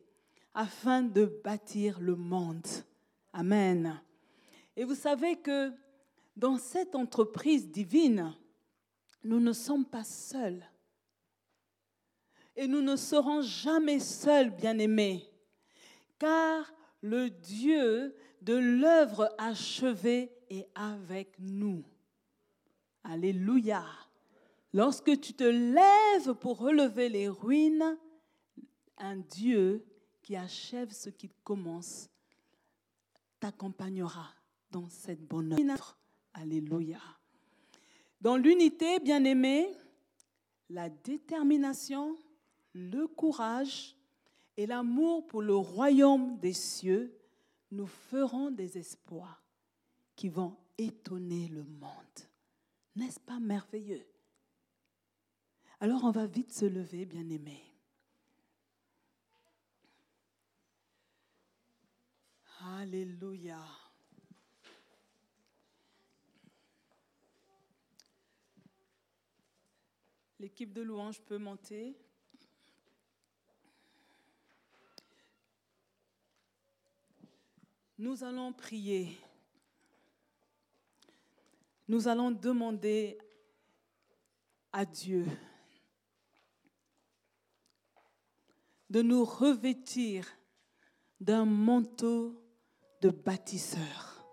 [0.53, 2.67] afin de bâtir le monde.
[3.33, 4.01] Amen.
[4.75, 5.71] Et vous savez que
[6.35, 8.33] dans cette entreprise divine,
[9.23, 10.63] nous ne sommes pas seuls.
[12.55, 15.29] Et nous ne serons jamais seuls, bien-aimés,
[16.17, 21.83] car le Dieu de l'œuvre achevée est avec nous.
[23.03, 23.83] Alléluia.
[24.75, 27.97] Lorsque tu te lèves pour relever les ruines,
[28.97, 29.85] un Dieu
[30.21, 32.09] qui achève ce qu'il commence
[33.39, 34.27] t'accompagnera
[34.71, 35.97] dans cette bonne œuvre.
[36.33, 36.99] Alléluia.
[38.19, 39.65] Dans l'unité, bien-aimé,
[40.69, 42.17] la détermination,
[42.73, 43.95] le courage
[44.57, 47.17] et l'amour pour le royaume des cieux
[47.71, 49.41] nous feront des espoirs
[50.17, 52.19] qui vont étonner le monde.
[52.97, 54.05] N'est-ce pas merveilleux?
[55.85, 57.61] Alors on va vite se lever, bien-aimé.
[62.59, 63.63] Alléluia.
[70.39, 71.95] L'équipe de louange peut monter.
[77.99, 79.15] Nous allons prier.
[81.87, 83.19] Nous allons demander
[84.73, 85.27] à Dieu
[88.89, 90.27] de nous revêtir
[91.19, 92.41] d'un manteau
[93.01, 94.25] de bâtisseur.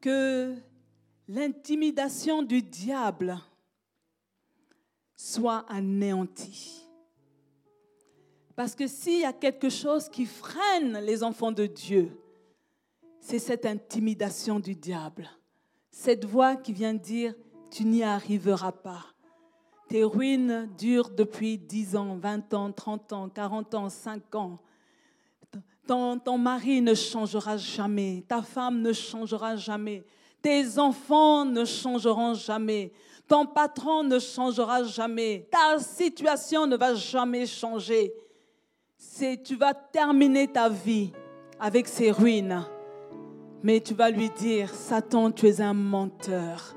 [0.00, 0.56] Que
[1.28, 3.38] l'intimidation du diable
[5.16, 6.82] soit anéantie.
[8.56, 12.10] Parce que s'il y a quelque chose qui freine les enfants de Dieu,
[13.20, 15.30] c'est cette intimidation du diable.
[15.90, 17.34] Cette voix qui vient dire,
[17.70, 19.11] tu n'y arriveras pas.
[19.92, 24.58] Tes ruines durent depuis 10 ans, 20 ans, 30 ans, 40 ans, 5 ans.
[25.86, 30.02] Ton, ton mari ne changera jamais, ta femme ne changera jamais,
[30.40, 32.90] tes enfants ne changeront jamais,
[33.28, 38.14] ton patron ne changera jamais, ta situation ne va jamais changer.
[38.96, 41.12] C'est tu vas terminer ta vie
[41.60, 42.64] avec ces ruines.
[43.62, 46.74] Mais tu vas lui dire, Satan, tu es un menteur.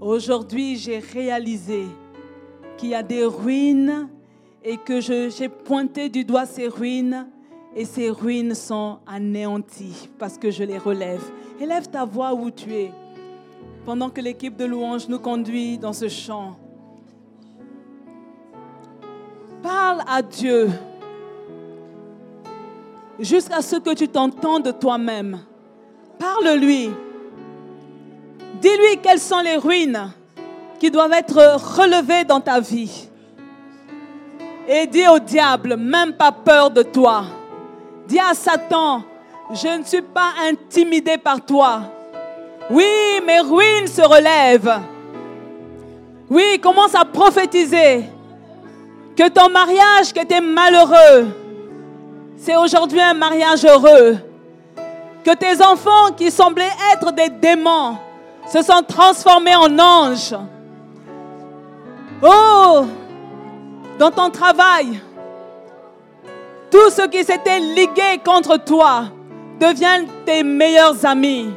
[0.00, 1.84] Aujourd'hui, j'ai réalisé
[2.80, 4.08] qu'il y a des ruines
[4.64, 7.26] et que j'ai pointé du doigt ces ruines
[7.76, 11.22] et ces ruines sont anéanties parce que je les relève.
[11.60, 12.90] Élève ta voix où tu es
[13.84, 16.56] pendant que l'équipe de louange nous conduit dans ce chant.
[19.62, 20.70] Parle à Dieu
[23.18, 25.40] jusqu'à ce que tu t'entends de toi-même.
[26.18, 26.88] Parle-lui.
[28.62, 30.14] Dis-lui quelles sont les ruines
[30.80, 33.06] qui doivent être relevées dans ta vie.
[34.66, 37.24] Et dis au diable, même pas peur de toi.
[38.08, 39.02] Dis à Satan,
[39.52, 41.82] je ne suis pas intimidé par toi.
[42.70, 42.86] Oui,
[43.26, 44.80] mes ruines se relèvent.
[46.30, 48.04] Oui, commence à prophétiser
[49.16, 51.28] que ton mariage qui était malheureux,
[52.38, 54.16] c'est aujourd'hui un mariage heureux.
[55.24, 57.98] Que tes enfants qui semblaient être des démons
[58.50, 60.34] se sont transformés en anges.
[62.22, 62.86] Oh,
[63.98, 65.00] dans ton travail,
[66.70, 69.04] tous ceux qui s'étaient ligués contre toi
[69.58, 71.50] deviennent tes meilleurs amis.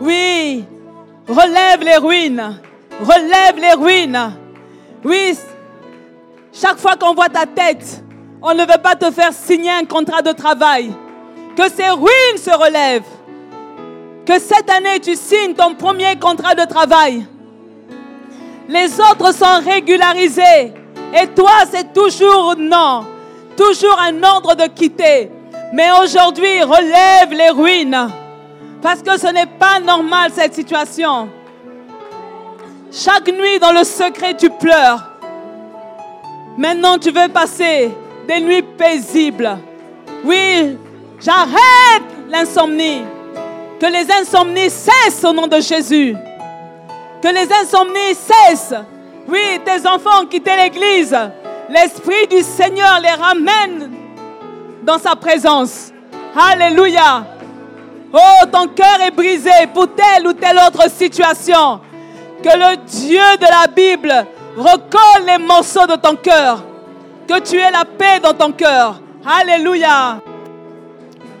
[0.00, 0.64] Oui,
[1.28, 2.60] relève les ruines,
[3.00, 4.32] relève les ruines.
[5.04, 5.36] Oui,
[6.52, 8.04] chaque fois qu'on voit ta tête,
[8.42, 10.92] on ne veut pas te faire signer un contrat de travail.
[11.56, 13.02] Que ces ruines se relèvent.
[14.24, 17.26] Que cette année, tu signes ton premier contrat de travail.
[18.70, 20.72] Les autres sont régularisés.
[21.20, 23.04] Et toi, c'est toujours non.
[23.56, 25.28] Toujours un ordre de quitter.
[25.72, 28.08] Mais aujourd'hui, relève les ruines.
[28.80, 31.28] Parce que ce n'est pas normal cette situation.
[32.92, 35.10] Chaque nuit dans le secret, tu pleures.
[36.56, 37.90] Maintenant, tu veux passer
[38.28, 39.58] des nuits paisibles.
[40.24, 40.78] Oui,
[41.20, 43.02] j'arrête l'insomnie.
[43.80, 46.14] Que les insomnies cessent au nom de Jésus.
[47.22, 48.74] Que les insomnies cessent.
[49.28, 51.16] Oui, tes enfants ont quitté l'église.
[51.68, 53.90] L'Esprit du Seigneur les ramène
[54.82, 55.92] dans sa présence.
[56.34, 57.24] Alléluia.
[58.12, 61.80] Oh, ton cœur est brisé pour telle ou telle autre situation.
[62.42, 66.64] Que le Dieu de la Bible recolle les morceaux de ton cœur.
[67.28, 69.00] Que tu aies la paix dans ton cœur.
[69.24, 70.20] Alléluia.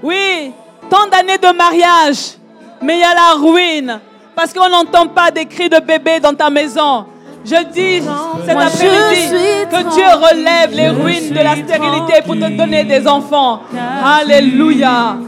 [0.02, 0.52] Oui,
[0.88, 2.36] tant d'années de mariage,
[2.80, 4.00] mais il y a la ruine.
[4.40, 7.04] Parce qu'on n'entend pas des cris de bébé dans ta maison.
[7.44, 8.02] Je dis
[8.46, 9.28] cet après-midi
[9.70, 13.60] que Dieu relève les ruines de la stérilité pour te donner des enfants.
[14.02, 15.18] Alléluia.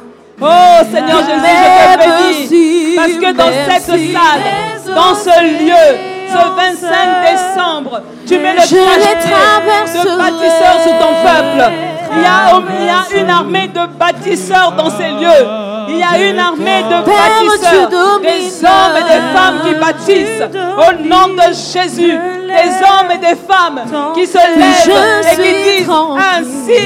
[0.40, 0.46] Oh
[0.90, 2.96] Seigneur Jésus, je te bénis.
[2.96, 5.98] Parce que dans cette salle, dans ce lieu,
[6.30, 6.96] ce 25
[7.32, 11.91] décembre, tu mets le cachet de bâtisseurs sur ton peuple.
[12.14, 15.46] Il y, a, il y a une armée de bâtisseurs dans ces lieux.
[15.88, 17.88] Il y a une armée de bâtisseurs,
[18.20, 20.42] des hommes et des femmes qui bâtissent.
[20.76, 22.18] Au nom de Jésus.
[22.52, 23.80] Des hommes et des femmes
[24.14, 26.82] qui se lèvent et qui disent ainsi,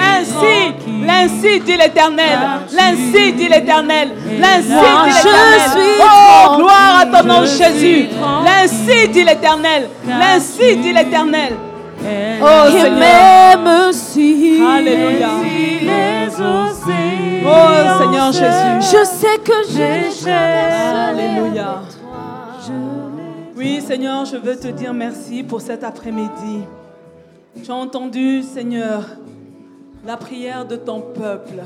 [0.00, 0.74] ainsi,
[1.06, 2.38] l'ainsi dit l'Éternel,
[2.72, 4.10] l'ainsi dit l'Éternel,
[4.40, 4.66] l'ainsi
[5.04, 5.84] dit l'Éternel.
[6.00, 8.08] Oh, gloire à ton nom Jésus.
[8.44, 11.56] L'ainsi dit l'Éternel, l'ainsi dit l'Éternel.
[12.42, 13.92] Oh Seigneur.
[13.92, 15.30] si Alléluia.
[17.44, 18.96] Oh Seigneur Jésus.
[18.96, 21.82] Je sais que j'ai Alléluia.
[23.56, 26.62] Oui Seigneur, je veux te dire merci pour cet après-midi.
[27.64, 29.02] Tu as entendu Seigneur
[30.06, 31.62] la prière de ton peuple.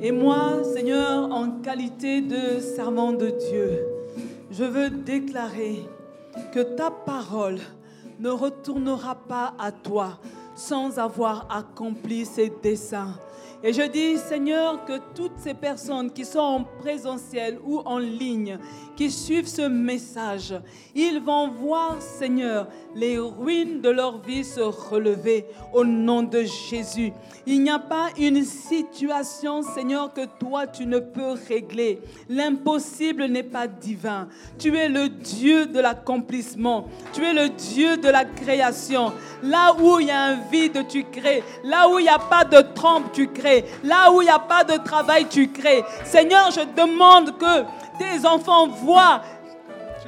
[0.00, 3.84] Et moi, Seigneur, en qualité de servant de Dieu,
[4.50, 5.84] je veux déclarer
[6.52, 7.58] que ta parole
[8.20, 10.18] ne retournera pas à toi
[10.54, 13.14] sans avoir accompli ses desseins.
[13.62, 18.58] Et je dis, Seigneur, que toutes ces personnes qui sont en présentiel ou en ligne,
[18.96, 20.54] qui suivent ce message,
[20.94, 25.44] ils vont voir, Seigneur, les ruines de leur vie se relever
[25.74, 27.12] au nom de Jésus.
[27.46, 32.00] Il n'y a pas une situation, Seigneur, que toi tu ne peux régler.
[32.28, 34.28] L'impossible n'est pas divin.
[34.58, 36.86] Tu es le Dieu de l'accomplissement.
[37.12, 39.12] Tu es le Dieu de la création.
[39.42, 41.42] Là où il y a un vide, tu crées.
[41.64, 43.49] Là où il n'y a pas de trompe, tu crées.
[43.84, 45.84] Là où il n'y a pas de travail, tu crées.
[46.04, 47.64] Seigneur, je demande que
[47.98, 49.20] tes enfants voient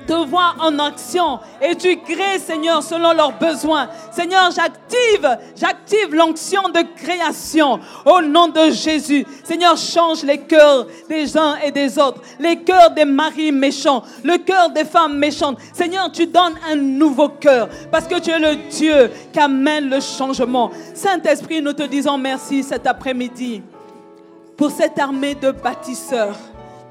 [0.06, 3.88] te voient en action et tu crées, Seigneur, selon leurs besoins.
[4.10, 9.26] Seigneur, j'active, j'active l'onction de création au nom de Jésus.
[9.44, 14.38] Seigneur, change les cœurs des uns et des autres, les cœurs des maris méchants, le
[14.38, 15.58] cœur des femmes méchantes.
[15.72, 20.00] Seigneur, tu donnes un nouveau cœur parce que tu es le Dieu qui amène le
[20.00, 20.70] changement.
[20.94, 23.62] Saint-Esprit, nous te disons merci cet après-midi
[24.56, 26.36] pour cette armée de bâtisseurs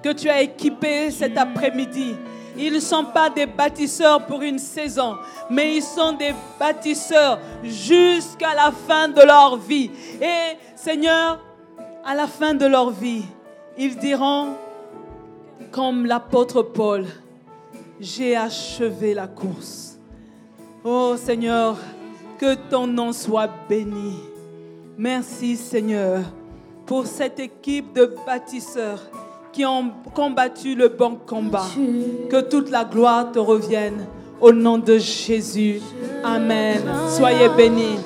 [0.04, 2.16] que tu as équipée cet après-midi.
[2.58, 5.18] Ils ne sont pas des bâtisseurs pour une saison,
[5.50, 9.90] mais ils sont des bâtisseurs jusqu'à la fin de leur vie.
[10.22, 11.40] Et Seigneur,
[12.06, 13.24] à la fin de leur vie,
[13.78, 14.50] ils diront,
[15.72, 17.06] comme l'apôtre Paul,
[18.00, 19.98] j'ai achevé la course.
[20.84, 21.78] Oh Seigneur,
[22.38, 24.18] que ton nom soit béni.
[24.98, 26.22] Merci Seigneur
[26.86, 29.02] pour cette équipe de bâtisseurs
[29.52, 31.66] qui ont combattu le bon combat.
[32.30, 34.06] Que toute la gloire te revienne.
[34.40, 35.82] Au nom de Jésus.
[36.24, 36.82] Amen.
[37.10, 37.98] Soyez bénis.